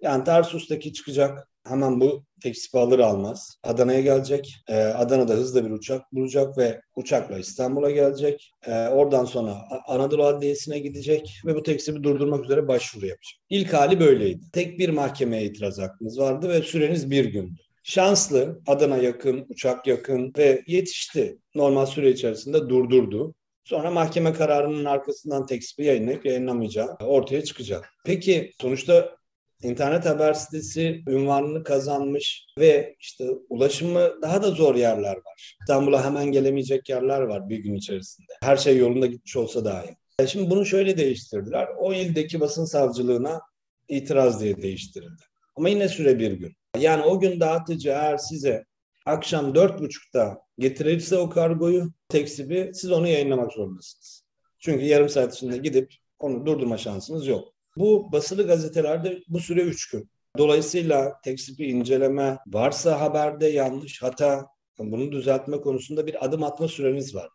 Yani 0.02 0.24
Tarsus'taki 0.24 0.92
çıkacak 0.92 1.48
hemen 1.66 2.00
bu 2.00 2.24
teksipi 2.42 2.78
alır 2.78 2.98
almaz 2.98 3.58
Adana'ya 3.62 4.00
gelecek. 4.00 4.54
E, 4.68 4.76
Adana'da 4.76 5.34
hızlı 5.34 5.64
bir 5.64 5.70
uçak 5.70 6.12
bulacak 6.12 6.58
ve 6.58 6.80
uçakla 6.96 7.38
İstanbul'a 7.38 7.90
gelecek. 7.90 8.50
E, 8.66 8.88
oradan 8.88 9.24
sonra 9.24 9.56
Anadolu 9.86 10.24
Adliyesi'ne 10.24 10.78
gidecek 10.78 11.40
ve 11.46 11.54
bu 11.54 11.62
teksipi 11.62 12.02
durdurmak 12.02 12.44
üzere 12.44 12.68
başvuru 12.68 13.06
yapacak. 13.06 13.34
İlk 13.50 13.72
hali 13.72 14.00
böyleydi. 14.00 14.44
Tek 14.52 14.78
bir 14.78 14.88
mahkemeye 14.88 15.44
itiraz 15.44 15.78
hakkınız 15.78 16.18
vardı 16.18 16.48
ve 16.48 16.62
süreniz 16.62 17.10
bir 17.10 17.24
gündü. 17.24 17.64
Şanslı, 17.86 18.60
Adana 18.66 18.96
yakın, 18.96 19.46
uçak 19.48 19.86
yakın 19.86 20.32
ve 20.38 20.62
yetişti. 20.66 21.38
Normal 21.54 21.86
süre 21.86 22.10
içerisinde 22.10 22.68
durdurdu. 22.68 23.34
Sonra 23.64 23.90
mahkeme 23.90 24.32
kararının 24.32 24.84
arkasından 24.84 25.46
tekstifi 25.46 25.82
yayınlayıp 25.82 26.26
yayınlamayacağı 26.26 26.96
ortaya 27.00 27.44
çıkacak. 27.44 27.90
Peki 28.04 28.52
sonuçta 28.60 29.16
internet 29.62 30.06
haber 30.06 30.32
sitesi 30.32 31.02
ünvanını 31.08 31.64
kazanmış 31.64 32.46
ve 32.58 32.96
işte 33.00 33.24
ulaşımı 33.48 34.22
daha 34.22 34.42
da 34.42 34.50
zor 34.50 34.74
yerler 34.74 35.16
var. 35.16 35.56
İstanbul'a 35.60 36.04
hemen 36.04 36.32
gelemeyecek 36.32 36.88
yerler 36.88 37.20
var 37.20 37.48
bir 37.48 37.58
gün 37.58 37.74
içerisinde. 37.74 38.32
Her 38.42 38.56
şey 38.56 38.76
yolunda 38.76 39.06
gitmiş 39.06 39.36
olsa 39.36 39.64
dahi. 39.64 39.96
Şimdi 40.28 40.50
bunu 40.50 40.66
şöyle 40.66 40.96
değiştirdiler. 40.96 41.68
O 41.78 41.92
ildeki 41.92 42.40
basın 42.40 42.64
savcılığına 42.64 43.40
itiraz 43.88 44.40
diye 44.40 44.62
değiştirildi. 44.62 45.22
Ama 45.56 45.68
yine 45.68 45.88
süre 45.88 46.18
bir 46.18 46.32
gün. 46.32 46.56
Yani 46.78 47.02
o 47.02 47.20
gün 47.20 47.40
dağıtıcı 47.40 47.88
eğer 47.88 48.16
size 48.16 48.64
akşam 49.06 49.54
dört 49.54 49.80
buçukta 49.80 50.38
getirirse 50.58 51.16
o 51.18 51.30
kargoyu, 51.30 51.92
tekstibi 52.08 52.70
siz 52.74 52.92
onu 52.92 53.08
yayınlamak 53.08 53.52
zorundasınız. 53.52 54.24
Çünkü 54.58 54.84
yarım 54.84 55.08
saat 55.08 55.34
içinde 55.34 55.56
gidip 55.56 55.94
onu 56.18 56.46
durdurma 56.46 56.78
şansınız 56.78 57.26
yok. 57.26 57.48
Bu 57.76 58.12
basılı 58.12 58.46
gazetelerde 58.46 59.22
bu 59.28 59.40
süre 59.40 59.60
üç 59.62 59.90
gün. 59.90 60.10
Dolayısıyla 60.38 61.20
tekstibi 61.24 61.66
inceleme, 61.66 62.38
varsa 62.46 63.00
haberde 63.00 63.46
yanlış 63.46 64.02
hata, 64.02 64.46
bunu 64.78 65.12
düzeltme 65.12 65.60
konusunda 65.60 66.06
bir 66.06 66.24
adım 66.24 66.42
atma 66.42 66.68
süreniz 66.68 67.14
var. 67.14 67.28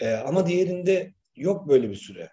Ee, 0.00 0.10
ama 0.10 0.46
diğerinde 0.46 1.14
yok 1.36 1.68
böyle 1.68 1.90
bir 1.90 1.96
süre. 1.96 2.30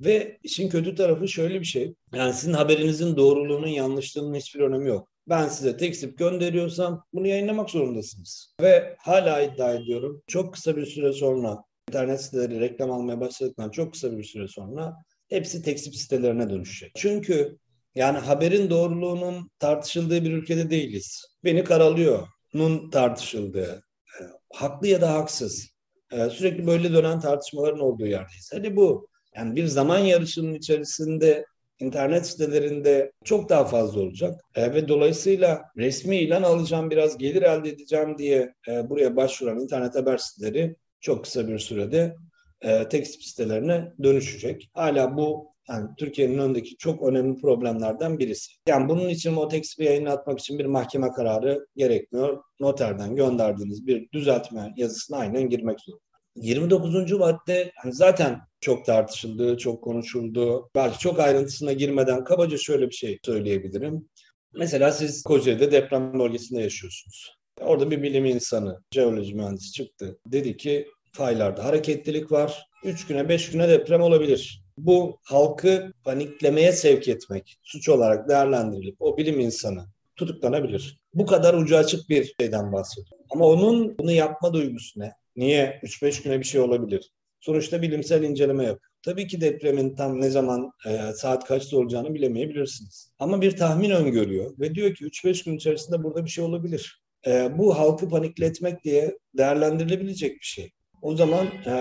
Ve 0.00 0.38
işin 0.42 0.68
kötü 0.68 0.94
tarafı 0.94 1.28
şöyle 1.28 1.60
bir 1.60 1.64
şey. 1.64 1.94
Yani 2.14 2.32
sizin 2.32 2.52
haberinizin 2.52 3.16
doğruluğunun 3.16 3.66
yanlışlığının 3.66 4.34
hiçbir 4.34 4.60
önemi 4.60 4.88
yok. 4.88 5.11
Ben 5.28 5.48
size 5.48 5.76
tekstip 5.76 6.18
gönderiyorsam 6.18 7.04
bunu 7.12 7.26
yayınlamak 7.26 7.70
zorundasınız. 7.70 8.54
Ve 8.60 8.96
hala 8.98 9.42
iddia 9.42 9.74
ediyorum 9.74 10.22
çok 10.26 10.54
kısa 10.54 10.76
bir 10.76 10.86
süre 10.86 11.12
sonra 11.12 11.64
internet 11.88 12.22
siteleri 12.22 12.60
reklam 12.60 12.90
almaya 12.90 13.20
başladıktan 13.20 13.70
çok 13.70 13.92
kısa 13.92 14.18
bir 14.18 14.24
süre 14.24 14.48
sonra 14.48 14.96
hepsi 15.28 15.62
tekstip 15.62 15.96
sitelerine 15.96 16.50
dönüşecek. 16.50 16.92
Çünkü 16.96 17.58
yani 17.94 18.18
haberin 18.18 18.70
doğruluğunun 18.70 19.50
tartışıldığı 19.58 20.24
bir 20.24 20.32
ülkede 20.32 20.70
değiliz. 20.70 21.24
Beni 21.44 21.64
karalıyor. 21.64 22.28
Nun 22.54 22.90
tartışıldığı, 22.90 23.82
e, 24.20 24.22
haklı 24.54 24.88
ya 24.88 25.00
da 25.00 25.14
haksız. 25.14 25.68
E, 26.12 26.30
sürekli 26.30 26.66
böyle 26.66 26.92
dönen 26.92 27.20
tartışmaların 27.20 27.80
olduğu 27.80 28.06
yerdeyiz. 28.06 28.50
Hadi 28.54 28.76
bu 28.76 29.08
yani 29.36 29.56
bir 29.56 29.66
zaman 29.66 29.98
yarışının 29.98 30.54
içerisinde 30.54 31.44
internet 31.82 32.26
sitelerinde 32.26 33.12
çok 33.24 33.48
daha 33.48 33.64
fazla 33.64 34.00
olacak. 34.00 34.40
E, 34.54 34.74
ve 34.74 34.88
dolayısıyla 34.88 35.62
resmi 35.76 36.16
ilan 36.16 36.42
alacağım 36.42 36.90
biraz 36.90 37.18
gelir 37.18 37.42
elde 37.42 37.68
edeceğim 37.68 38.18
diye 38.18 38.54
e, 38.68 38.90
buraya 38.90 39.16
başvuran 39.16 39.60
internet 39.60 39.94
haber 39.94 40.16
siteleri 40.16 40.76
çok 41.00 41.24
kısa 41.24 41.48
bir 41.48 41.58
sürede 41.58 42.16
e, 42.60 42.88
tekstil 42.88 43.20
sitelerine 43.20 43.92
dönüşecek. 44.02 44.70
Hala 44.74 45.16
bu 45.16 45.52
yani 45.68 45.88
Türkiye'nin 45.98 46.38
önündeki 46.38 46.76
çok 46.76 47.02
önemli 47.02 47.40
problemlerden 47.40 48.18
birisi. 48.18 48.52
Yani 48.68 48.88
bunun 48.88 49.08
için 49.08 49.36
o 49.36 49.48
tekstifi 49.48 49.84
yayınlatmak 49.84 50.38
için 50.38 50.58
bir 50.58 50.64
mahkeme 50.64 51.12
kararı 51.12 51.66
gerekmiyor. 51.76 52.42
Noterden 52.60 53.16
gönderdiğiniz 53.16 53.86
bir 53.86 54.10
düzeltme 54.12 54.72
yazısına 54.76 55.16
aynen 55.16 55.48
girmek 55.48 55.80
zorunda. 55.80 56.11
29. 56.36 57.12
madde 57.12 57.72
hani 57.76 57.92
zaten 57.92 58.40
çok 58.60 58.84
tartışıldı, 58.84 59.58
çok 59.58 59.84
konuşuldu. 59.84 60.70
Belki 60.74 60.98
çok 60.98 61.20
ayrıntısına 61.20 61.72
girmeden 61.72 62.24
kabaca 62.24 62.56
şöyle 62.58 62.86
bir 62.88 62.94
şey 62.94 63.18
söyleyebilirim. 63.24 64.08
Mesela 64.54 64.92
siz 64.92 65.22
Kocaeli'de 65.22 65.72
deprem 65.72 66.18
bölgesinde 66.18 66.62
yaşıyorsunuz. 66.62 67.36
Orada 67.60 67.90
bir 67.90 68.02
bilim 68.02 68.24
insanı, 68.24 68.82
jeoloji 68.94 69.34
mühendisi 69.34 69.72
çıktı. 69.72 70.18
Dedi 70.26 70.56
ki 70.56 70.88
faylarda 71.12 71.64
hareketlilik 71.64 72.32
var. 72.32 72.66
3 72.84 73.06
güne 73.06 73.28
5 73.28 73.50
güne 73.50 73.68
deprem 73.68 74.02
olabilir. 74.02 74.62
Bu 74.78 75.18
halkı 75.24 75.92
paniklemeye 76.04 76.72
sevk 76.72 77.08
etmek 77.08 77.56
suç 77.62 77.88
olarak 77.88 78.28
değerlendirilip 78.28 78.96
o 78.98 79.16
bilim 79.16 79.40
insanı 79.40 79.86
tutuklanabilir. 80.16 81.00
Bu 81.14 81.26
kadar 81.26 81.54
ucu 81.54 81.76
açık 81.76 82.08
bir 82.08 82.34
şeyden 82.40 82.72
bahsediyor. 82.72 83.20
Ama 83.30 83.46
onun 83.46 83.98
bunu 83.98 84.12
yapma 84.12 84.52
duygusu 84.52 85.00
ne? 85.00 85.12
Niye 85.36 85.80
3-5 85.82 86.22
güne 86.22 86.38
bir 86.38 86.44
şey 86.44 86.60
olabilir? 86.60 87.12
Sonuçta 87.40 87.82
bilimsel 87.82 88.22
inceleme 88.22 88.64
yapıyor. 88.64 88.92
Tabii 89.02 89.26
ki 89.26 89.40
depremin 89.40 89.94
tam 89.94 90.20
ne 90.20 90.30
zaman 90.30 90.72
e, 90.86 91.12
saat 91.12 91.44
kaçta 91.44 91.76
olacağını 91.76 92.14
bilemeyebilirsiniz. 92.14 93.12
Ama 93.18 93.40
bir 93.40 93.56
tahmin 93.56 93.90
öngörüyor 93.90 94.58
ve 94.58 94.74
diyor 94.74 94.94
ki 94.94 95.04
3-5 95.04 95.44
gün 95.44 95.56
içerisinde 95.56 96.02
burada 96.02 96.24
bir 96.24 96.30
şey 96.30 96.44
olabilir. 96.44 97.02
E, 97.26 97.58
bu 97.58 97.78
halkı 97.78 98.08
panikletmek 98.08 98.84
diye 98.84 99.18
değerlendirilebilecek 99.38 100.40
bir 100.40 100.46
şey. 100.46 100.70
O 101.02 101.16
zaman 101.16 101.46
e, 101.46 101.74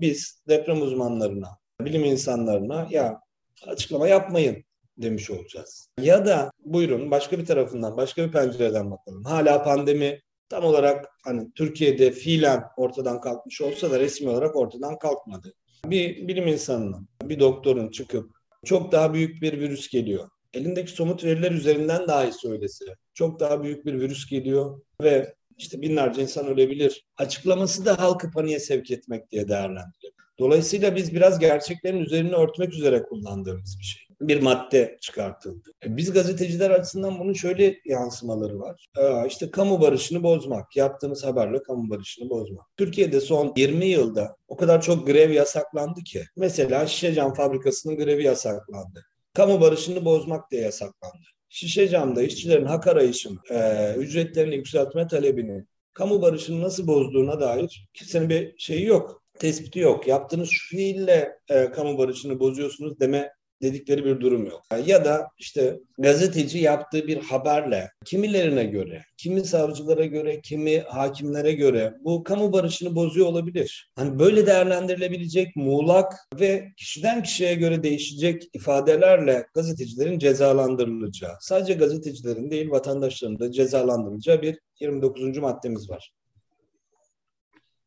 biz 0.00 0.42
deprem 0.48 0.82
uzmanlarına, 0.82 1.48
bilim 1.80 2.04
insanlarına 2.04 2.88
ya 2.90 3.20
açıklama 3.66 4.08
yapmayın 4.08 4.64
demiş 4.98 5.30
olacağız. 5.30 5.88
Ya 6.00 6.26
da 6.26 6.50
buyurun 6.64 7.10
başka 7.10 7.38
bir 7.38 7.46
tarafından, 7.46 7.96
başka 7.96 8.26
bir 8.26 8.32
pencereden 8.32 8.90
bakalım. 8.90 9.24
Hala 9.24 9.62
pandemi 9.62 10.20
tam 10.48 10.64
olarak 10.64 11.06
hani 11.24 11.52
Türkiye'de 11.54 12.10
fiilen 12.10 12.62
ortadan 12.76 13.20
kalkmış 13.20 13.60
olsa 13.60 13.90
da 13.90 14.00
resmi 14.00 14.28
olarak 14.28 14.56
ortadan 14.56 14.98
kalkmadı. 14.98 15.54
Bir 15.86 16.28
bilim 16.28 16.48
insanının, 16.48 17.08
bir 17.22 17.40
doktorun 17.40 17.90
çıkıp 17.90 18.30
çok 18.64 18.92
daha 18.92 19.14
büyük 19.14 19.42
bir 19.42 19.60
virüs 19.60 19.88
geliyor. 19.88 20.28
Elindeki 20.54 20.90
somut 20.90 21.24
veriler 21.24 21.50
üzerinden 21.50 22.08
daha 22.08 22.24
iyi 22.24 22.32
söylese. 22.32 22.84
Çok 23.14 23.40
daha 23.40 23.62
büyük 23.62 23.86
bir 23.86 24.00
virüs 24.00 24.26
geliyor 24.26 24.80
ve 25.02 25.34
işte 25.58 25.82
binlerce 25.82 26.22
insan 26.22 26.46
ölebilir. 26.46 27.06
Açıklaması 27.16 27.84
da 27.84 27.98
halkı 27.98 28.30
paniğe 28.30 28.60
sevk 28.60 28.90
etmek 28.90 29.30
diye 29.30 29.48
değerlendiriyor. 29.48 30.14
Dolayısıyla 30.38 30.96
biz 30.96 31.14
biraz 31.14 31.38
gerçeklerin 31.38 32.00
üzerine 32.00 32.34
örtmek 32.34 32.74
üzere 32.74 33.02
kullandığımız 33.02 33.78
bir 33.78 33.84
şey 33.84 34.02
bir 34.28 34.42
madde 34.42 34.98
çıkartıldı. 35.00 35.72
E, 35.84 35.96
biz 35.96 36.12
gazeteciler 36.12 36.70
açısından 36.70 37.18
bunun 37.18 37.32
şöyle 37.32 37.76
yansımaları 37.84 38.60
var. 38.60 38.86
Ee, 38.98 39.26
işte 39.26 39.50
kamu 39.50 39.80
barışını 39.80 40.22
bozmak, 40.22 40.76
yaptığımız 40.76 41.24
haberle 41.24 41.62
kamu 41.62 41.90
barışını 41.90 42.30
bozmak. 42.30 42.66
Türkiye'de 42.76 43.20
son 43.20 43.52
20 43.56 43.86
yılda 43.86 44.36
o 44.48 44.56
kadar 44.56 44.82
çok 44.82 45.06
grev 45.06 45.30
yasaklandı 45.30 46.00
ki. 46.00 46.24
Mesela 46.36 46.86
şişe 46.86 47.14
cam 47.14 47.34
fabrikasının 47.34 47.96
grevi 47.96 48.24
yasaklandı. 48.24 49.04
Kamu 49.34 49.60
barışını 49.60 50.04
bozmak 50.04 50.50
diye 50.50 50.62
yasaklandı. 50.62 51.24
Şişe 51.48 51.88
camda 51.88 52.22
işçilerin 52.22 52.64
hak 52.64 52.86
arayışını, 52.86 53.38
e, 53.50 53.94
ücretlerini 53.94 54.54
yükseltme 54.54 55.08
talebini, 55.08 55.64
kamu 55.92 56.22
barışını 56.22 56.62
nasıl 56.62 56.86
bozduğuna 56.86 57.40
dair 57.40 57.88
kimsenin 57.94 58.28
bir 58.28 58.54
şeyi 58.58 58.84
yok 58.84 59.24
tespiti 59.38 59.78
yok. 59.78 60.08
Yaptığınız 60.08 60.48
şu 60.52 60.76
fiille 60.76 61.38
e, 61.48 61.70
kamu 61.70 61.98
barışını 61.98 62.40
bozuyorsunuz 62.40 63.00
deme 63.00 63.32
dedikleri 63.64 64.04
bir 64.04 64.20
durum 64.20 64.46
yok. 64.46 64.62
Ya 64.86 65.04
da 65.04 65.28
işte 65.38 65.78
gazeteci 65.98 66.58
yaptığı 66.58 67.06
bir 67.06 67.22
haberle 67.22 67.90
kimilerine 68.04 68.64
göre, 68.64 69.04
kimi 69.16 69.44
savcılara 69.44 70.04
göre, 70.04 70.40
kimi 70.40 70.80
hakimlere 70.80 71.52
göre 71.52 71.94
bu 72.00 72.24
kamu 72.24 72.52
barışını 72.52 72.94
bozuyor 72.94 73.26
olabilir. 73.26 73.90
Hani 73.96 74.18
böyle 74.18 74.46
değerlendirilebilecek 74.46 75.56
muğlak 75.56 76.12
ve 76.40 76.72
kişiden 76.76 77.22
kişiye 77.22 77.54
göre 77.54 77.82
değişecek 77.82 78.42
ifadelerle 78.52 79.46
gazetecilerin 79.54 80.18
cezalandırılacağı, 80.18 81.36
sadece 81.40 81.74
gazetecilerin 81.74 82.50
değil 82.50 82.70
vatandaşların 82.70 83.38
da 83.38 83.52
cezalandırılacağı 83.52 84.42
bir 84.42 84.58
29. 84.80 85.38
maddemiz 85.38 85.90
var. 85.90 86.12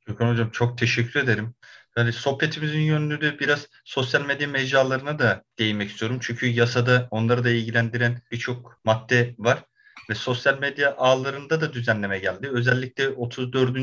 Gökhan 0.08 0.32
Hocam 0.32 0.50
çok 0.52 0.78
teşekkür 0.78 1.20
ederim. 1.20 1.54
Yani 1.98 2.14
sohbetimizin 2.14 2.80
yönünü 2.80 3.22
de 3.22 3.40
biraz 3.40 3.68
sosyal 3.86 4.22
medya 4.26 4.48
mecralarına 4.48 5.20
da 5.20 5.44
değinmek 5.60 5.90
istiyorum. 5.90 6.20
Çünkü 6.22 6.46
yasada 6.46 7.08
onları 7.12 7.44
da 7.44 7.50
ilgilendiren 7.50 8.22
birçok 8.32 8.80
madde 8.84 9.36
var 9.38 9.64
ve 10.10 10.16
sosyal 10.16 10.60
medya 10.60 10.96
ağlarında 10.96 11.62
da 11.62 11.74
düzenleme 11.74 12.20
geldi. 12.20 12.50
Özellikle 12.54 13.10
34. 13.10 13.78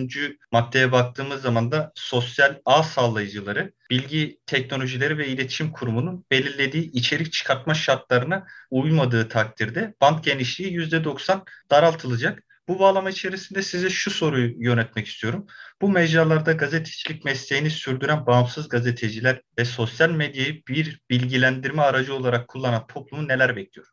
maddeye 0.52 0.92
baktığımız 0.92 1.42
zaman 1.42 1.72
da 1.72 1.92
sosyal 1.94 2.54
ağ 2.64 2.82
sağlayıcıları 2.82 3.72
Bilgi 3.90 4.40
Teknolojileri 4.46 5.18
ve 5.18 5.28
İletişim 5.28 5.72
Kurumu'nun 5.72 6.24
belirlediği 6.30 6.92
içerik 6.92 7.32
çıkartma 7.32 7.74
şartlarına 7.74 8.46
uymadığı 8.70 9.28
takdirde 9.28 9.94
band 10.00 10.24
genişliği 10.24 10.72
%90 10.72 11.40
daraltılacak. 11.70 12.43
Bu 12.68 12.78
bağlama 12.78 13.10
içerisinde 13.10 13.62
size 13.62 13.90
şu 13.90 14.10
soruyu 14.10 14.54
yönetmek 14.64 15.06
istiyorum. 15.06 15.46
Bu 15.82 15.88
mecralarda 15.88 16.52
gazetecilik 16.52 17.24
mesleğini 17.24 17.70
sürdüren 17.70 18.26
bağımsız 18.26 18.68
gazeteciler 18.68 19.42
ve 19.58 19.64
sosyal 19.64 20.10
medyayı 20.10 20.62
bir 20.68 21.00
bilgilendirme 21.10 21.82
aracı 21.82 22.14
olarak 22.14 22.48
kullanan 22.48 22.86
toplumu 22.86 23.28
neler 23.28 23.56
bekliyor? 23.56 23.86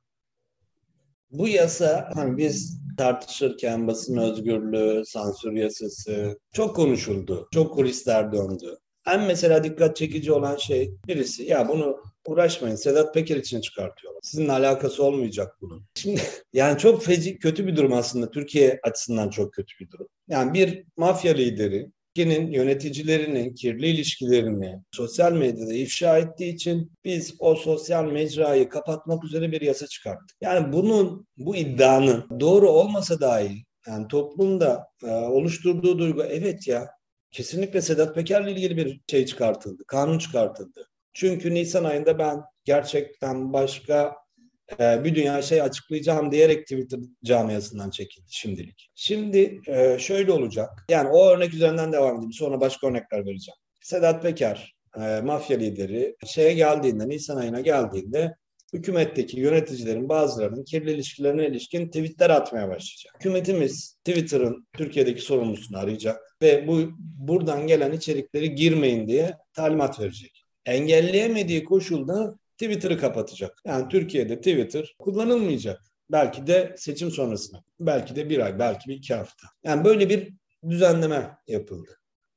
Bu 1.32 1.48
yasa 1.48 2.10
hani 2.16 2.38
biz 2.38 2.82
tartışırken 2.98 3.88
basın 3.88 4.18
özgürlüğü, 4.18 5.04
sansür 5.06 5.52
yasası 5.52 6.40
çok 6.54 6.76
konuşuldu. 6.76 7.48
Çok 7.54 7.74
kulisler 7.74 8.32
döndü. 8.32 8.78
En 9.08 9.22
mesela 9.22 9.64
dikkat 9.64 9.96
çekici 9.96 10.32
olan 10.32 10.58
şey 10.58 10.92
birisi 11.08 11.44
ya 11.44 11.68
bunu 11.68 12.04
uğraşmayın 12.28 12.76
Sedat 12.76 13.14
Peker 13.14 13.38
için 13.38 13.62
çıkartıyorlar. 13.62 14.22
Sizinle 14.24 14.52
alakası 14.52 15.04
olmayacak 15.04 15.58
bunun. 15.62 15.86
Şimdi 15.96 16.22
yani 16.54 16.78
çok 16.78 17.04
feci 17.04 17.40
kötü 17.40 17.68
bir 17.68 17.76
durum 17.76 17.94
aslında 17.94 18.32
Türkiye 18.32 18.80
açısından 18.84 19.30
çok 19.30 19.54
kötü 19.54 19.74
bir 19.80 19.92
durum. 19.92 20.08
Yani 20.28 20.54
bir 20.54 20.86
mafya 20.98 21.34
lideri 21.34 21.92
Türkiye'nin 22.16 22.52
yöneticilerinin 22.52 23.54
kirli 23.56 23.88
ilişkilerini 23.88 24.80
sosyal 24.92 25.34
medyada 25.34 25.74
ifşa 25.74 26.18
ettiği 26.18 26.54
için 26.54 26.92
biz 27.06 27.36
o 27.40 27.56
sosyal 27.56 28.06
mecrayı 28.06 28.70
kapatmak 28.70 29.24
üzere 29.24 29.52
bir 29.52 29.62
yasa 29.62 29.88
çıkarttık. 29.88 30.38
Yani 30.42 30.74
bunun, 30.74 31.28
bu 31.38 31.56
iddianın 31.56 32.40
doğru 32.40 32.70
olmasa 32.70 33.20
dahi 33.20 33.66
yani 33.88 34.08
toplumda 34.08 34.88
e, 35.04 35.12
oluşturduğu 35.12 36.00
duygu 36.00 36.24
evet 36.24 36.68
ya 36.68 36.90
kesinlikle 37.32 37.82
Sedat 37.82 38.16
Peker'le 38.16 38.48
ilgili 38.48 38.78
bir 38.78 39.02
şey 39.12 39.26
çıkartıldı, 39.26 39.84
kanun 39.88 40.20
çıkartıldı. 40.20 40.91
Çünkü 41.14 41.54
Nisan 41.54 41.84
ayında 41.84 42.20
ben 42.20 42.42
gerçekten 42.66 43.54
başka 43.54 44.16
e, 44.80 45.04
bir 45.04 45.16
dünya 45.16 45.42
şey 45.42 45.62
açıklayacağım 45.62 46.32
diyerek 46.32 46.68
Twitter 46.68 47.00
camiasından 47.24 47.90
çekildi 47.90 48.28
şimdilik. 48.30 48.92
Şimdi 48.96 49.62
e, 49.68 50.00
şöyle 50.00 50.32
olacak. 50.32 50.70
Yani 50.90 51.10
o 51.10 51.30
örnek 51.30 51.54
üzerinden 51.54 51.94
devam 51.94 52.16
edeyim. 52.16 52.34
Sonra 52.34 52.62
başka 52.62 52.88
örnekler 52.88 53.20
vereceğim. 53.20 53.58
Sedat 53.82 54.24
Peker, 54.24 54.76
e, 54.98 55.22
mafya 55.22 55.58
lideri 55.58 56.16
şeye 56.26 56.54
geldiğinde, 56.54 57.10
Nisan 57.10 57.38
ayına 57.38 57.62
geldiğinde 57.62 58.36
hükümetteki 58.74 59.40
yöneticilerin 59.40 60.10
bazılarının 60.10 60.64
kirli 60.64 60.92
ilişkilerine 60.92 61.48
ilişkin 61.48 61.88
tweetler 61.88 62.30
atmaya 62.30 62.70
başlayacak. 62.70 63.16
Hükümetimiz 63.20 63.98
Twitter'ın 64.04 64.68
Türkiye'deki 64.78 65.22
sorumlusunu 65.22 65.78
arayacak 65.78 66.22
ve 66.42 66.68
bu 66.68 66.92
buradan 67.00 67.68
gelen 67.68 67.92
içerikleri 67.92 68.56
girmeyin 68.56 69.08
diye 69.08 69.38
talimat 69.54 70.00
verecek. 70.00 70.41
Engelleyemediği 70.66 71.64
koşulda 71.64 72.36
Twitter'ı 72.58 72.98
kapatacak. 72.98 73.62
Yani 73.66 73.90
Türkiye'de 73.90 74.38
Twitter 74.38 74.96
kullanılmayacak. 75.00 75.82
Belki 76.12 76.48
de 76.48 76.76
seçim 76.78 77.12
sonrasına. 77.12 77.64
Belki 77.80 78.16
de 78.16 78.30
bir 78.30 78.40
ay, 78.40 78.60
belki 78.60 78.90
bir 78.90 78.96
iki 78.96 79.14
hafta. 79.14 79.48
Yani 79.64 79.86
böyle 79.86 80.10
bir 80.10 80.34
düzenleme 80.70 81.38
yapıldı. 81.48 81.92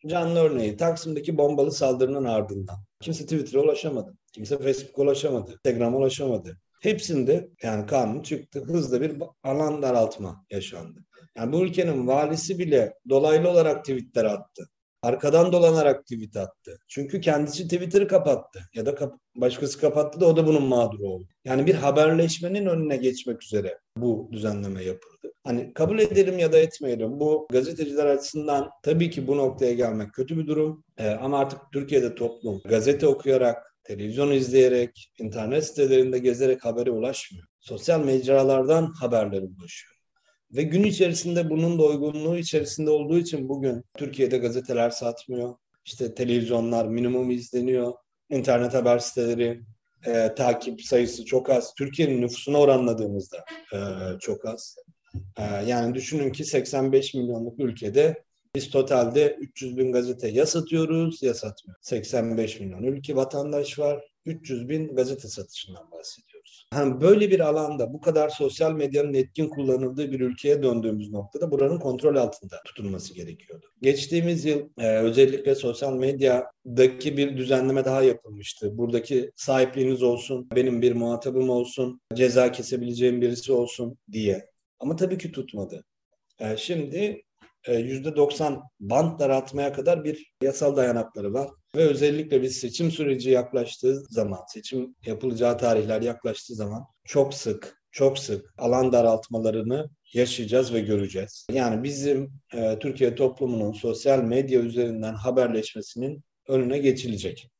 Canlı 0.06 0.40
örneği 0.40 0.76
Taksim'deki 0.76 1.38
bombalı 1.38 1.72
saldırının 1.72 2.24
ardından. 2.24 2.76
Kimse 3.00 3.24
Twitter'a 3.24 3.62
ulaşamadı. 3.62 4.16
Kimse 4.32 4.58
Facebook'a 4.58 5.02
ulaşamadı. 5.02 5.50
Instagram'a 5.52 5.98
ulaşamadı. 5.98 6.58
Hepsinde 6.80 7.48
yani 7.62 7.86
kanun 7.86 8.22
çıktı. 8.22 8.60
Hızlı 8.66 9.00
bir 9.00 9.12
alan 9.42 9.82
daraltma 9.82 10.44
yaşandı. 10.50 11.04
Yani 11.36 11.52
bu 11.52 11.64
ülkenin 11.64 12.06
valisi 12.06 12.58
bile 12.58 12.94
dolaylı 13.08 13.50
olarak 13.50 13.84
tweetler 13.84 14.24
attı. 14.24 14.68
Arkadan 15.04 15.52
dolanarak 15.52 16.06
tweet 16.06 16.36
attı. 16.36 16.78
Çünkü 16.88 17.20
kendisi 17.20 17.64
Twitter'ı 17.64 18.08
kapattı. 18.08 18.60
Ya 18.74 18.86
da 18.86 18.94
kap 18.94 19.14
başkası 19.36 19.80
kapattı 19.80 20.20
da 20.20 20.26
o 20.26 20.36
da 20.36 20.46
bunun 20.46 20.62
mağduru 20.62 21.08
oldu. 21.08 21.28
Yani 21.44 21.66
bir 21.66 21.74
haberleşmenin 21.74 22.66
önüne 22.66 22.96
geçmek 22.96 23.42
üzere 23.42 23.78
bu 23.96 24.28
düzenleme 24.32 24.84
yapıldı. 24.84 25.32
Hani 25.44 25.72
kabul 25.74 25.98
edelim 25.98 26.38
ya 26.38 26.52
da 26.52 26.58
etmeyelim. 26.58 27.20
Bu 27.20 27.46
gazeteciler 27.50 28.06
açısından 28.06 28.70
tabii 28.82 29.10
ki 29.10 29.26
bu 29.26 29.36
noktaya 29.36 29.74
gelmek 29.74 30.12
kötü 30.12 30.38
bir 30.38 30.46
durum. 30.46 30.84
Ee, 30.98 31.08
ama 31.08 31.38
artık 31.38 31.60
Türkiye'de 31.72 32.14
toplum 32.14 32.60
gazete 32.64 33.06
okuyarak, 33.06 33.76
televizyon 33.84 34.30
izleyerek, 34.30 35.12
internet 35.18 35.66
sitelerinde 35.66 36.18
gezerek 36.18 36.64
habere 36.64 36.90
ulaşmıyor. 36.90 37.46
Sosyal 37.60 38.04
mecralardan 38.04 38.92
haberlere 39.00 39.44
ulaşıyor. 39.44 39.93
Ve 40.54 40.62
gün 40.62 40.82
içerisinde 40.82 41.50
bunun 41.50 41.78
da 41.78 41.82
uygunluğu 41.82 42.36
içerisinde 42.36 42.90
olduğu 42.90 43.18
için 43.18 43.48
bugün 43.48 43.84
Türkiye'de 43.96 44.38
gazeteler 44.38 44.90
satmıyor. 44.90 45.54
İşte 45.84 46.14
televizyonlar 46.14 46.86
minimum 46.86 47.30
izleniyor. 47.30 47.92
İnternet 48.30 48.74
haber 48.74 48.98
siteleri 48.98 49.60
e, 50.06 50.34
takip 50.34 50.82
sayısı 50.82 51.24
çok 51.24 51.50
az. 51.50 51.74
Türkiye'nin 51.74 52.22
nüfusuna 52.22 52.58
oranladığımızda 52.58 53.44
e, 53.72 53.78
çok 54.20 54.44
az. 54.44 54.76
E, 55.36 55.42
yani 55.42 55.94
düşünün 55.94 56.32
ki 56.32 56.44
85 56.44 57.14
milyonluk 57.14 57.60
ülkede 57.60 58.24
biz 58.54 58.70
totalde 58.70 59.36
300 59.40 59.76
bin 59.76 59.92
gazete 59.92 60.28
ya 60.28 60.46
satıyoruz 60.46 61.22
ya 61.22 61.34
satmıyoruz. 61.34 61.86
85 61.86 62.60
milyon 62.60 62.82
ülke 62.82 63.16
vatandaş 63.16 63.78
var. 63.78 64.04
300 64.26 64.68
bin 64.68 64.94
gazete 64.94 65.28
satışından 65.28 65.90
bahsediyoruz. 65.90 66.33
Yani 66.74 67.00
böyle 67.00 67.30
bir 67.30 67.40
alanda 67.40 67.92
bu 67.92 68.00
kadar 68.00 68.28
sosyal 68.28 68.72
medyanın 68.72 69.14
etkin 69.14 69.48
kullanıldığı 69.48 70.12
bir 70.12 70.20
ülkeye 70.20 70.62
döndüğümüz 70.62 71.10
noktada 71.10 71.50
buranın 71.50 71.78
kontrol 71.78 72.16
altında 72.16 72.60
tutulması 72.64 73.14
gerekiyordu. 73.14 73.66
Geçtiğimiz 73.82 74.44
yıl 74.44 74.68
e, 74.78 74.98
özellikle 74.98 75.54
sosyal 75.54 75.92
medyadaki 75.94 77.16
bir 77.16 77.36
düzenleme 77.36 77.84
daha 77.84 78.02
yapılmıştı. 78.02 78.78
Buradaki 78.78 79.30
sahipliğiniz 79.36 80.02
olsun, 80.02 80.48
benim 80.54 80.82
bir 80.82 80.92
muhatabım 80.92 81.50
olsun, 81.50 82.00
ceza 82.14 82.52
kesebileceğim 82.52 83.20
birisi 83.20 83.52
olsun 83.52 83.98
diye. 84.12 84.50
Ama 84.80 84.96
tabii 84.96 85.18
ki 85.18 85.32
tutmadı. 85.32 85.84
E, 86.38 86.56
şimdi 86.56 87.22
%90 87.66 88.54
e, 88.54 88.58
band 88.80 89.20
daraltmaya 89.20 89.72
kadar 89.72 90.04
bir 90.04 90.32
yasal 90.42 90.76
dayanakları 90.76 91.32
var. 91.32 91.50
Ve 91.76 91.82
özellikle 91.82 92.42
biz 92.42 92.56
seçim 92.56 92.90
süreci 92.90 93.30
yaklaştığı 93.30 94.04
zaman, 94.04 94.40
seçim 94.48 94.96
yapılacağı 95.06 95.58
tarihler 95.58 96.02
yaklaştığı 96.02 96.54
zaman 96.54 96.84
çok 97.04 97.34
sık, 97.34 97.82
çok 97.90 98.18
sık 98.18 98.54
alan 98.58 98.92
daraltmalarını 98.92 99.90
yaşayacağız 100.12 100.74
ve 100.74 100.80
göreceğiz. 100.80 101.46
Yani 101.52 101.82
bizim 101.82 102.32
e, 102.52 102.78
Türkiye 102.78 103.14
toplumunun 103.14 103.72
sosyal 103.72 104.18
medya 104.18 104.60
üzerinden 104.60 105.14
haberleşmesinin 105.14 106.24
önüne 106.48 106.78
geçilecek. 106.78 107.50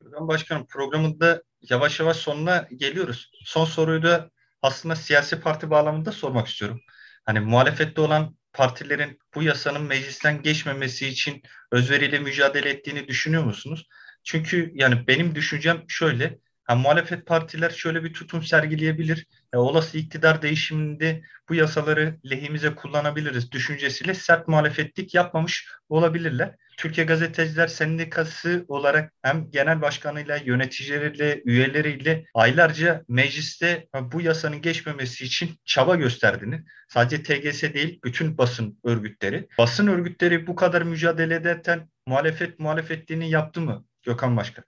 Başkanım 0.00 0.66
programında 0.66 1.42
yavaş 1.70 2.00
yavaş 2.00 2.16
sonuna 2.16 2.68
geliyoruz. 2.76 3.30
Son 3.44 3.64
soruyu 3.64 4.02
da 4.02 4.30
aslında 4.62 4.96
siyasi 4.96 5.40
parti 5.40 5.70
bağlamında 5.70 6.12
sormak 6.12 6.46
istiyorum. 6.46 6.80
Hani 7.24 7.40
muhalefette 7.40 8.00
olan 8.00 8.36
partilerin 8.56 9.18
bu 9.34 9.42
yasanın 9.42 9.82
meclisten 9.82 10.42
geçmemesi 10.42 11.08
için 11.08 11.42
özveriyle 11.72 12.18
mücadele 12.18 12.70
ettiğini 12.70 13.08
düşünüyor 13.08 13.44
musunuz? 13.44 13.86
Çünkü 14.24 14.72
yani 14.74 15.06
benim 15.06 15.34
düşüncem 15.34 15.84
şöyle. 15.88 16.38
Ha, 16.66 16.74
muhalefet 16.74 17.26
partiler 17.26 17.70
şöyle 17.70 18.04
bir 18.04 18.12
tutum 18.12 18.42
sergileyebilir. 18.42 19.26
E, 19.52 19.56
olası 19.56 19.98
iktidar 19.98 20.42
değişiminde 20.42 21.22
bu 21.48 21.54
yasaları 21.54 22.16
lehimize 22.30 22.74
kullanabiliriz 22.74 23.52
düşüncesiyle 23.52 24.14
sert 24.14 24.48
muhalefetlik 24.48 25.14
yapmamış 25.14 25.68
olabilirler. 25.88 26.54
Türkiye 26.76 27.06
Gazeteciler 27.06 27.66
Sendikası 27.66 28.64
olarak 28.68 29.12
hem 29.22 29.50
genel 29.50 29.82
başkanıyla, 29.82 30.36
yöneticileriyle, 30.36 31.42
üyeleriyle 31.44 32.24
aylarca 32.34 33.04
mecliste 33.08 33.88
bu 34.12 34.20
yasanın 34.20 34.62
geçmemesi 34.62 35.24
için 35.24 35.50
çaba 35.64 35.96
gösterdiğini, 35.96 36.64
sadece 36.88 37.22
TGS 37.22 37.62
değil 37.62 38.00
bütün 38.04 38.38
basın 38.38 38.78
örgütleri. 38.84 39.48
Basın 39.58 39.86
örgütleri 39.86 40.46
bu 40.46 40.54
kadar 40.54 40.82
mücadele 40.82 41.34
ederken 41.34 41.88
muhalefet 42.06 42.58
muhalefetliğini 42.58 43.30
yaptı 43.30 43.60
mı 43.60 43.84
Gökhan 44.02 44.36
Başkan? 44.36 44.64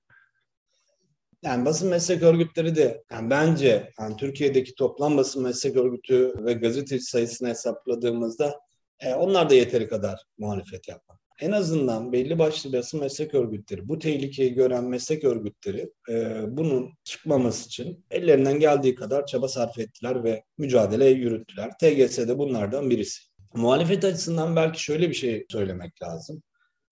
Yani 1.43 1.65
basın 1.65 1.89
meslek 1.89 2.23
örgütleri 2.23 2.77
de 2.77 3.05
yani 3.13 3.31
bence 3.31 3.93
yani 4.01 4.17
Türkiye'deki 4.17 4.75
toplam 4.75 5.17
basın 5.17 5.43
meslek 5.43 5.77
örgütü 5.77 6.35
ve 6.45 6.53
gazeteci 6.53 7.05
sayısını 7.05 7.49
hesapladığımızda 7.49 8.61
e, 9.01 9.15
onlar 9.15 9.51
da 9.51 9.55
yeteri 9.55 9.89
kadar 9.89 10.23
muhalefet 10.39 10.89
yapmak. 10.89 11.19
En 11.41 11.53
azından 11.53 12.13
belli 12.13 12.39
başlı 12.39 12.73
basın 12.73 13.01
meslek 13.01 13.35
örgütleri, 13.35 13.89
bu 13.89 13.99
tehlikeyi 13.99 14.55
gören 14.55 14.85
meslek 14.85 15.25
örgütleri 15.25 15.91
e, 16.11 16.43
bunun 16.49 16.91
çıkmaması 17.05 17.67
için 17.67 18.05
ellerinden 18.11 18.61
geldiği 18.61 18.95
kadar 18.95 19.27
çaba 19.27 19.49
sarf 19.49 19.79
ettiler 19.79 20.25
ve 20.25 20.45
mücadele 20.59 21.07
yürüttüler. 21.07 21.71
TGS 21.81 22.19
de 22.19 22.39
bunlardan 22.39 22.91
birisi. 22.91 23.23
Muhalefet 23.55 24.05
açısından 24.05 24.57
belki 24.57 24.83
şöyle 24.83 25.09
bir 25.09 25.15
şey 25.15 25.47
söylemek 25.51 26.03
lazım. 26.03 26.43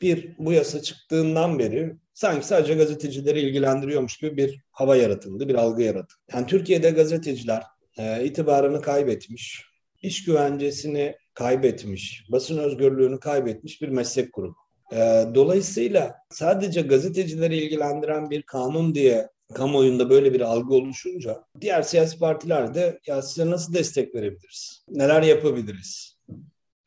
Bir, 0.00 0.36
bu 0.38 0.52
yasa 0.52 0.82
çıktığından 0.82 1.58
beri 1.58 1.96
sanki 2.16 2.46
sadece 2.46 2.74
gazetecileri 2.74 3.40
ilgilendiriyormuş 3.40 4.16
gibi 4.16 4.36
bir 4.36 4.60
hava 4.70 4.96
yaratıldı, 4.96 5.48
bir 5.48 5.54
algı 5.54 5.82
yaratıldı. 5.82 6.20
Yani 6.32 6.46
Türkiye'de 6.46 6.90
gazeteciler 6.90 7.62
e, 7.98 8.24
itibarını 8.24 8.80
kaybetmiş, 8.80 9.64
iş 10.02 10.24
güvencesini 10.24 11.16
kaybetmiş, 11.34 12.26
basın 12.28 12.58
özgürlüğünü 12.58 13.20
kaybetmiş 13.20 13.82
bir 13.82 13.88
meslek 13.88 14.34
grubu. 14.34 14.56
E, 14.92 15.24
dolayısıyla 15.34 16.14
sadece 16.30 16.82
gazetecileri 16.82 17.56
ilgilendiren 17.56 18.30
bir 18.30 18.42
kanun 18.42 18.94
diye 18.94 19.28
kamuoyunda 19.54 20.10
böyle 20.10 20.32
bir 20.34 20.40
algı 20.40 20.74
oluşunca 20.74 21.44
diğer 21.60 21.82
siyasi 21.82 22.18
partiler 22.18 22.74
de 22.74 23.00
ya 23.06 23.22
size 23.22 23.50
nasıl 23.50 23.74
destek 23.74 24.14
verebiliriz? 24.14 24.84
Neler 24.88 25.22
yapabiliriz? 25.22 26.18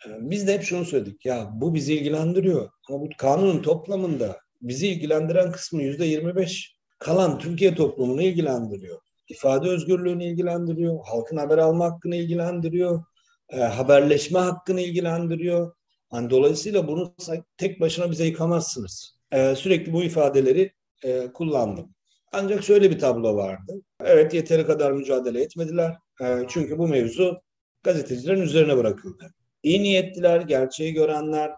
E, 0.05 0.07
biz 0.19 0.47
de 0.47 0.53
hep 0.53 0.63
şunu 0.63 0.85
söyledik 0.85 1.25
ya 1.25 1.49
bu 1.53 1.73
bizi 1.73 1.93
ilgilendiriyor 1.93 2.69
ama 2.89 3.01
bu 3.01 3.09
kanunun 3.17 3.61
toplamında 3.61 4.39
bizi 4.61 4.87
ilgilendiren 4.87 5.51
kısmı 5.51 5.83
yüzde 5.83 6.05
25. 6.05 6.75
Kalan 6.99 7.39
Türkiye 7.39 7.75
toplumunu 7.75 8.21
ilgilendiriyor. 8.21 8.99
ifade 9.29 9.69
özgürlüğünü 9.69 10.23
ilgilendiriyor, 10.23 10.99
halkın 11.05 11.37
haber 11.37 11.57
alma 11.57 11.85
hakkını 11.85 12.15
ilgilendiriyor, 12.15 13.03
e, 13.49 13.59
haberleşme 13.59 14.39
hakkını 14.39 14.81
ilgilendiriyor. 14.81 15.75
Yani 16.13 16.29
dolayısıyla 16.29 16.87
bunu 16.87 17.15
tek 17.57 17.79
başına 17.79 18.11
bize 18.11 18.25
yıkamazsınız. 18.25 19.19
E, 19.31 19.55
sürekli 19.55 19.93
bu 19.93 20.03
ifadeleri 20.03 20.71
e, 21.03 21.27
kullandım. 21.33 21.95
Ancak 22.31 22.63
şöyle 22.63 22.91
bir 22.91 22.99
tablo 22.99 23.35
vardı. 23.35 23.81
Evet 24.03 24.33
yeteri 24.33 24.65
kadar 24.65 24.91
mücadele 24.91 25.41
etmediler. 25.41 25.97
E, 26.21 26.25
çünkü 26.47 26.77
bu 26.77 26.87
mevzu 26.87 27.41
gazetecilerin 27.83 28.41
üzerine 28.41 28.77
bırakıldı. 28.77 29.33
İyi 29.63 29.83
niyetliler, 29.83 30.41
gerçeği 30.41 30.93
görenler 30.93 31.51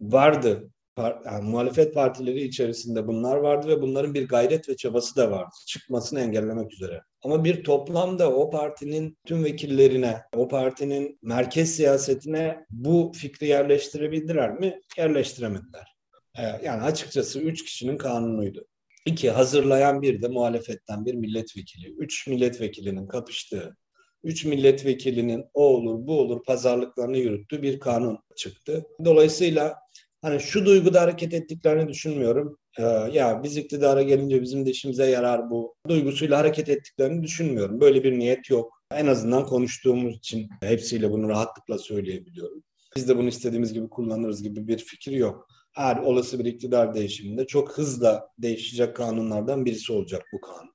vardı. 0.00 0.70
Par, 0.98 1.18
yani 1.24 1.50
muhalefet 1.50 1.94
partileri 1.94 2.42
içerisinde 2.42 3.06
bunlar 3.06 3.36
vardı 3.36 3.68
ve 3.68 3.82
bunların 3.82 4.14
bir 4.14 4.28
gayret 4.28 4.68
ve 4.68 4.76
çabası 4.76 5.16
da 5.16 5.30
vardı. 5.30 5.54
Çıkmasını 5.66 6.20
engellemek 6.20 6.72
üzere. 6.72 7.02
Ama 7.22 7.44
bir 7.44 7.64
toplamda 7.64 8.32
o 8.32 8.50
partinin 8.50 9.18
tüm 9.26 9.44
vekillerine, 9.44 10.22
o 10.36 10.48
partinin 10.48 11.18
merkez 11.22 11.76
siyasetine 11.76 12.66
bu 12.70 13.12
fikri 13.14 13.46
yerleştirebildiler 13.46 14.50
mi? 14.50 14.80
Yerleştiremediler. 14.96 15.96
Ee, 16.38 16.42
yani 16.64 16.82
açıkçası 16.82 17.40
üç 17.40 17.64
kişinin 17.64 17.98
kanunuydu. 17.98 18.66
İki, 19.06 19.30
hazırlayan 19.30 20.02
bir 20.02 20.22
de 20.22 20.28
muhalefetten 20.28 21.04
bir 21.04 21.14
milletvekili. 21.14 21.94
Üç 21.98 22.26
milletvekilinin 22.26 23.06
kapıştığı, 23.06 23.76
üç 24.24 24.44
milletvekilinin 24.44 25.44
o 25.54 25.62
olur 25.62 26.06
bu 26.06 26.20
olur 26.20 26.42
pazarlıklarını 26.44 27.18
yürüttüğü 27.18 27.62
bir 27.62 27.80
kanun 27.80 28.18
çıktı. 28.36 28.84
Dolayısıyla 29.04 29.74
hani 30.22 30.40
şu 30.40 30.66
duyguda 30.66 31.00
hareket 31.00 31.34
ettiklerini 31.34 31.88
düşünmüyorum. 31.88 32.58
Ee, 32.78 32.82
ya 33.12 33.40
biz 33.42 33.56
iktidara 33.56 34.02
gelince 34.02 34.42
bizim 34.42 34.66
de 34.66 34.70
işimize 34.70 35.06
yarar 35.10 35.50
bu 35.50 35.74
duygusuyla 35.88 36.38
hareket 36.38 36.68
ettiklerini 36.68 37.22
düşünmüyorum. 37.22 37.80
Böyle 37.80 38.04
bir 38.04 38.18
niyet 38.18 38.50
yok. 38.50 38.82
En 38.94 39.06
azından 39.06 39.46
konuştuğumuz 39.46 40.16
için 40.16 40.48
hepsiyle 40.62 41.10
bunu 41.10 41.28
rahatlıkla 41.28 41.78
söyleyebiliyorum. 41.78 42.62
Biz 42.96 43.08
de 43.08 43.16
bunu 43.16 43.28
istediğimiz 43.28 43.72
gibi 43.72 43.88
kullanırız 43.88 44.42
gibi 44.42 44.68
bir 44.68 44.78
fikir 44.78 45.12
yok. 45.12 45.48
Her 45.72 45.96
olası 45.96 46.38
bir 46.38 46.44
iktidar 46.44 46.94
değişiminde 46.94 47.46
çok 47.46 47.78
hızla 47.78 48.28
değişecek 48.38 48.96
kanunlardan 48.96 49.64
birisi 49.64 49.92
olacak 49.92 50.22
bu 50.32 50.40
kanun. 50.40 50.70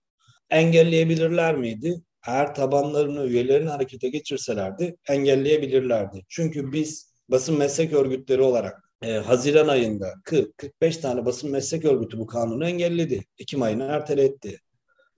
Engelleyebilirler 0.49 1.55
miydi? 1.57 2.01
Eğer 2.27 2.55
tabanlarını, 2.55 3.25
üyelerini 3.25 3.69
harekete 3.69 4.09
geçirselerdi 4.09 4.97
engelleyebilirlerdi. 5.09 6.21
Çünkü 6.29 6.71
biz 6.71 7.13
basın 7.29 7.57
meslek 7.57 7.93
örgütleri 7.93 8.41
olarak 8.41 8.82
e, 9.03 9.13
Haziran 9.13 9.67
ayında 9.67 10.13
40-45 10.25 11.01
tane 11.01 11.25
basın 11.25 11.51
meslek 11.51 11.85
örgütü 11.85 12.19
bu 12.19 12.27
kanunu 12.27 12.67
engelledi. 12.67 13.23
Ekim 13.39 13.61
ayını 13.61 13.83
erteletti. 13.83 14.59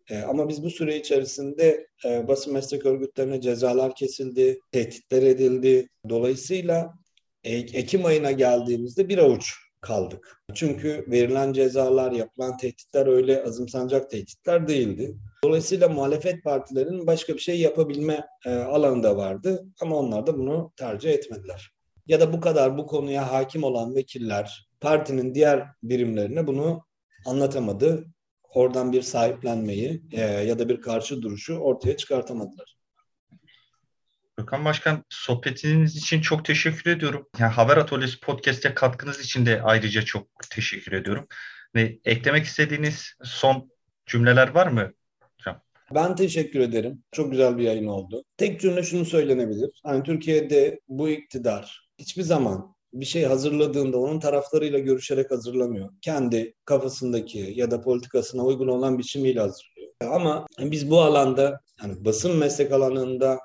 E, 0.10 0.22
ama 0.22 0.50
biz 0.50 0.64
bu 0.64 0.70
süre 0.70 0.98
içerisinde 0.98 1.88
e, 2.06 2.28
basın 2.28 2.54
meslek 2.54 2.86
örgütlerine 2.86 3.42
cezalar 3.42 3.96
kesildi, 3.96 4.60
tehditler 4.72 5.24
edildi. 5.24 5.90
Dolayısıyla 6.10 6.94
e, 7.44 7.56
Ekim 7.56 8.06
ayına 8.06 8.32
geldiğimizde 8.32 9.10
bir 9.10 9.18
avuç 9.18 9.54
kaldık. 9.82 10.42
Çünkü 10.54 11.06
verilen 11.08 11.54
cezalar, 11.54 12.12
yapılan 12.12 12.58
tehditler 12.58 13.08
öyle 13.08 13.44
azımsanacak 13.44 14.10
tehditler 14.10 14.68
değildi. 14.68 15.16
Dolayısıyla 15.44 15.90
muhalefet 15.90 16.44
partilerinin 16.44 17.08
başka 17.08 17.34
bir 17.34 17.40
şey 17.40 17.60
yapabilme 17.60 18.28
e, 18.46 18.50
alanı 18.50 19.04
da 19.04 19.18
vardı 19.18 19.66
ama 19.82 19.96
onlar 19.96 20.28
da 20.28 20.38
bunu 20.38 20.74
tercih 20.78 21.12
etmediler 21.12 21.75
ya 22.08 22.20
da 22.20 22.34
bu 22.34 22.40
kadar 22.40 22.78
bu 22.78 22.88
konuya 22.88 23.32
hakim 23.32 23.64
olan 23.64 23.96
vekiller 23.96 24.70
partinin 24.82 25.36
diğer 25.36 25.68
birimlerine 25.84 26.48
bunu 26.48 26.86
anlatamadı. 27.26 28.06
Oradan 28.44 28.92
bir 28.92 29.02
sahiplenmeyi 29.02 30.04
e, 30.12 30.22
ya 30.22 30.60
da 30.60 30.70
bir 30.70 30.82
karşı 30.82 31.22
duruşu 31.22 31.58
ortaya 31.58 31.98
çıkartamadılar. 31.98 32.76
Gökhan 34.38 34.66
Başkan 34.66 35.04
sohbetiniz 35.10 35.96
için 35.96 36.22
çok 36.22 36.46
teşekkür 36.46 36.92
ediyorum. 36.92 37.28
Yani 37.40 37.52
Haber 37.52 37.78
Atölyesi 37.78 38.20
Podcast'e 38.20 38.74
katkınız 38.74 39.20
için 39.20 39.46
de 39.46 39.62
ayrıca 39.62 40.02
çok 40.02 40.28
teşekkür 40.52 40.92
ediyorum. 40.92 41.28
Ve 41.76 42.00
eklemek 42.06 42.46
istediğiniz 42.46 43.14
son 43.24 43.72
cümleler 44.06 44.48
var 44.48 44.68
mı 44.68 44.92
ben 45.94 46.16
teşekkür 46.16 46.60
ederim. 46.60 47.04
Çok 47.12 47.32
güzel 47.32 47.58
bir 47.58 47.64
yayın 47.64 47.88
oldu. 47.88 48.24
Tek 48.38 48.62
cümle 48.62 48.84
şunu 48.84 49.06
söylenebilir. 49.06 49.70
Hani 49.84 50.04
Türkiye'de 50.04 50.80
bu 50.88 51.10
iktidar 51.10 51.85
hiçbir 52.00 52.24
zaman 52.24 52.76
bir 52.94 53.06
şey 53.06 53.24
hazırladığında 53.24 53.98
onun 53.98 54.20
taraflarıyla 54.20 54.80
görüşerek 54.80 55.32
hazırlamıyor. 55.32 55.90
Kendi 56.02 56.54
kafasındaki 56.66 57.54
ya 57.56 57.72
da 57.72 57.82
politikasına 57.82 58.46
uygun 58.46 58.68
olan 58.68 58.98
biçimiyle 58.98 59.40
hazırlıyor. 59.40 59.92
Ama 60.02 60.46
biz 60.60 60.90
bu 60.90 61.02
alanda 61.02 61.62
yani 61.84 62.06
basın 62.06 62.38
meslek 62.38 62.72
alanında 62.72 63.40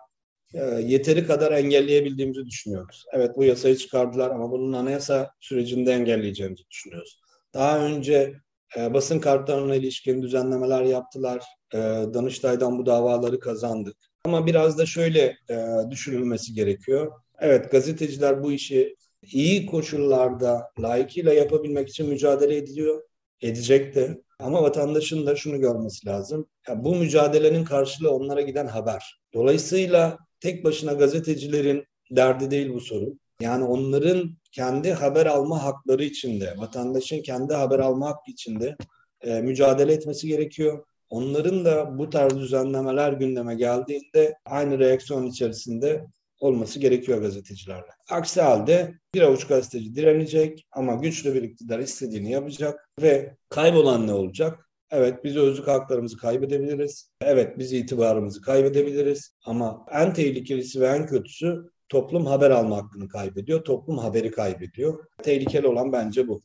e, 0.55 0.59
yeteri 0.65 1.27
kadar 1.27 1.53
engelleyebildiğimizi 1.53 2.47
düşünüyoruz. 2.47 3.05
Evet 3.13 3.37
bu 3.37 3.45
yasayı 3.45 3.77
çıkardılar 3.77 4.31
ama 4.31 4.51
bunun 4.51 4.73
anayasa 4.73 5.31
sürecinde 5.41 5.93
engelleyeceğimizi 5.93 6.65
düşünüyoruz. 6.71 7.21
Daha 7.55 7.79
önce 7.79 8.35
e, 8.77 8.95
basın 8.95 9.19
kartlarına 9.19 9.75
ilişkin 9.75 10.23
düzenlemeler 10.23 10.83
yaptılar. 10.83 11.45
E, 11.75 11.79
Danıştay'dan 12.15 12.79
bu 12.79 12.87
davaları 12.87 13.41
kazandık. 13.41 13.97
Ama 14.25 14.47
biraz 14.47 14.79
da 14.79 14.87
şöyle 14.87 15.37
e, 15.51 15.67
düşünülmesi 15.91 16.55
gerekiyor. 16.55 17.13
Evet 17.41 17.71
gazeteciler 17.71 18.43
bu 18.43 18.53
işi 18.53 18.97
iyi 19.23 19.67
koşullarda 19.67 20.71
layıkıyla 20.81 21.33
yapabilmek 21.33 21.89
için 21.89 22.09
mücadele 22.09 22.57
ediyor, 22.57 23.03
edecek 23.41 23.95
de. 23.95 24.23
Ama 24.39 24.63
vatandaşın 24.63 25.27
da 25.27 25.37
şunu 25.37 25.61
görmesi 25.61 26.07
lazım. 26.07 26.47
Ya 26.69 26.85
bu 26.85 26.95
mücadelenin 26.95 27.65
karşılığı 27.65 28.11
onlara 28.11 28.41
giden 28.41 28.67
haber. 28.67 29.21
Dolayısıyla 29.35 30.19
tek 30.41 30.65
başına 30.65 30.93
gazetecilerin 30.93 31.85
derdi 32.11 32.51
değil 32.51 32.75
bu 32.75 32.81
sorun. 32.81 33.21
Yani 33.41 33.65
onların 33.65 34.37
kendi 34.53 34.93
haber 34.93 35.27
alma 35.27 35.65
hakları 35.65 36.05
içinde, 36.05 36.55
vatandaşın 36.59 37.23
kendi 37.23 37.55
haber 37.55 37.79
alma 37.79 38.07
hakkı 38.09 38.31
içinde 38.31 38.77
e, 39.21 39.41
mücadele 39.41 39.93
etmesi 39.93 40.29
gerekiyor. 40.29 40.85
Onların 41.11 41.65
da 41.65 41.99
bu 41.99 42.11
tarz 42.11 42.37
düzenlemeler 42.37 43.13
gündeme 43.13 43.55
geldiğinde 43.55 44.35
aynı 44.45 44.79
reaksiyon 44.79 45.27
içerisinde 45.27 46.07
olması 46.41 46.79
gerekiyor 46.79 47.21
gazetecilerle. 47.21 47.91
Aksi 48.11 48.41
halde 48.41 48.95
bir 49.15 49.23
avuç 49.23 49.47
gazeteci 49.47 49.95
direnecek 49.95 50.67
ama 50.73 50.95
güçlü 50.95 51.35
bir 51.35 51.43
iktidar 51.43 51.79
istediğini 51.79 52.31
yapacak 52.31 52.89
ve 53.03 53.37
kaybolan 53.49 54.07
ne 54.07 54.13
olacak? 54.13 54.71
Evet 54.91 55.25
biz 55.25 55.37
özlük 55.37 55.69
haklarımızı 55.69 56.17
kaybedebiliriz. 56.17 57.11
Evet 57.21 57.59
biz 57.59 57.73
itibarımızı 57.73 58.43
kaybedebiliriz. 58.43 59.37
Ama 59.45 59.87
en 59.93 60.15
tehlikelisi 60.15 60.81
ve 60.81 60.87
en 60.87 61.07
kötüsü 61.07 61.71
toplum 61.89 62.27
haber 62.27 62.51
alma 62.51 62.77
hakkını 62.77 63.09
kaybediyor. 63.09 63.65
Toplum 63.65 63.99
haberi 63.99 64.31
kaybediyor. 64.31 65.07
Tehlikeli 65.23 65.67
olan 65.67 65.93
bence 65.93 66.29
bu. 66.29 66.41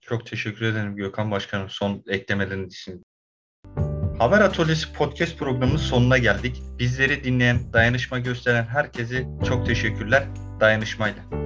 Çok 0.00 0.26
teşekkür 0.26 0.66
ederim 0.66 0.96
Gökhan 0.96 1.30
Başkanım 1.30 1.68
son 1.70 2.02
eklemelerin 2.08 2.66
için. 2.66 3.05
Haber 4.18 4.40
Atölyesi 4.40 4.92
podcast 4.92 5.38
programının 5.38 5.76
sonuna 5.76 6.18
geldik. 6.18 6.62
Bizleri 6.78 7.24
dinleyen, 7.24 7.72
dayanışma 7.72 8.18
gösteren 8.18 8.64
herkese 8.64 9.26
çok 9.48 9.66
teşekkürler. 9.66 10.24
Dayanışmayla. 10.60 11.45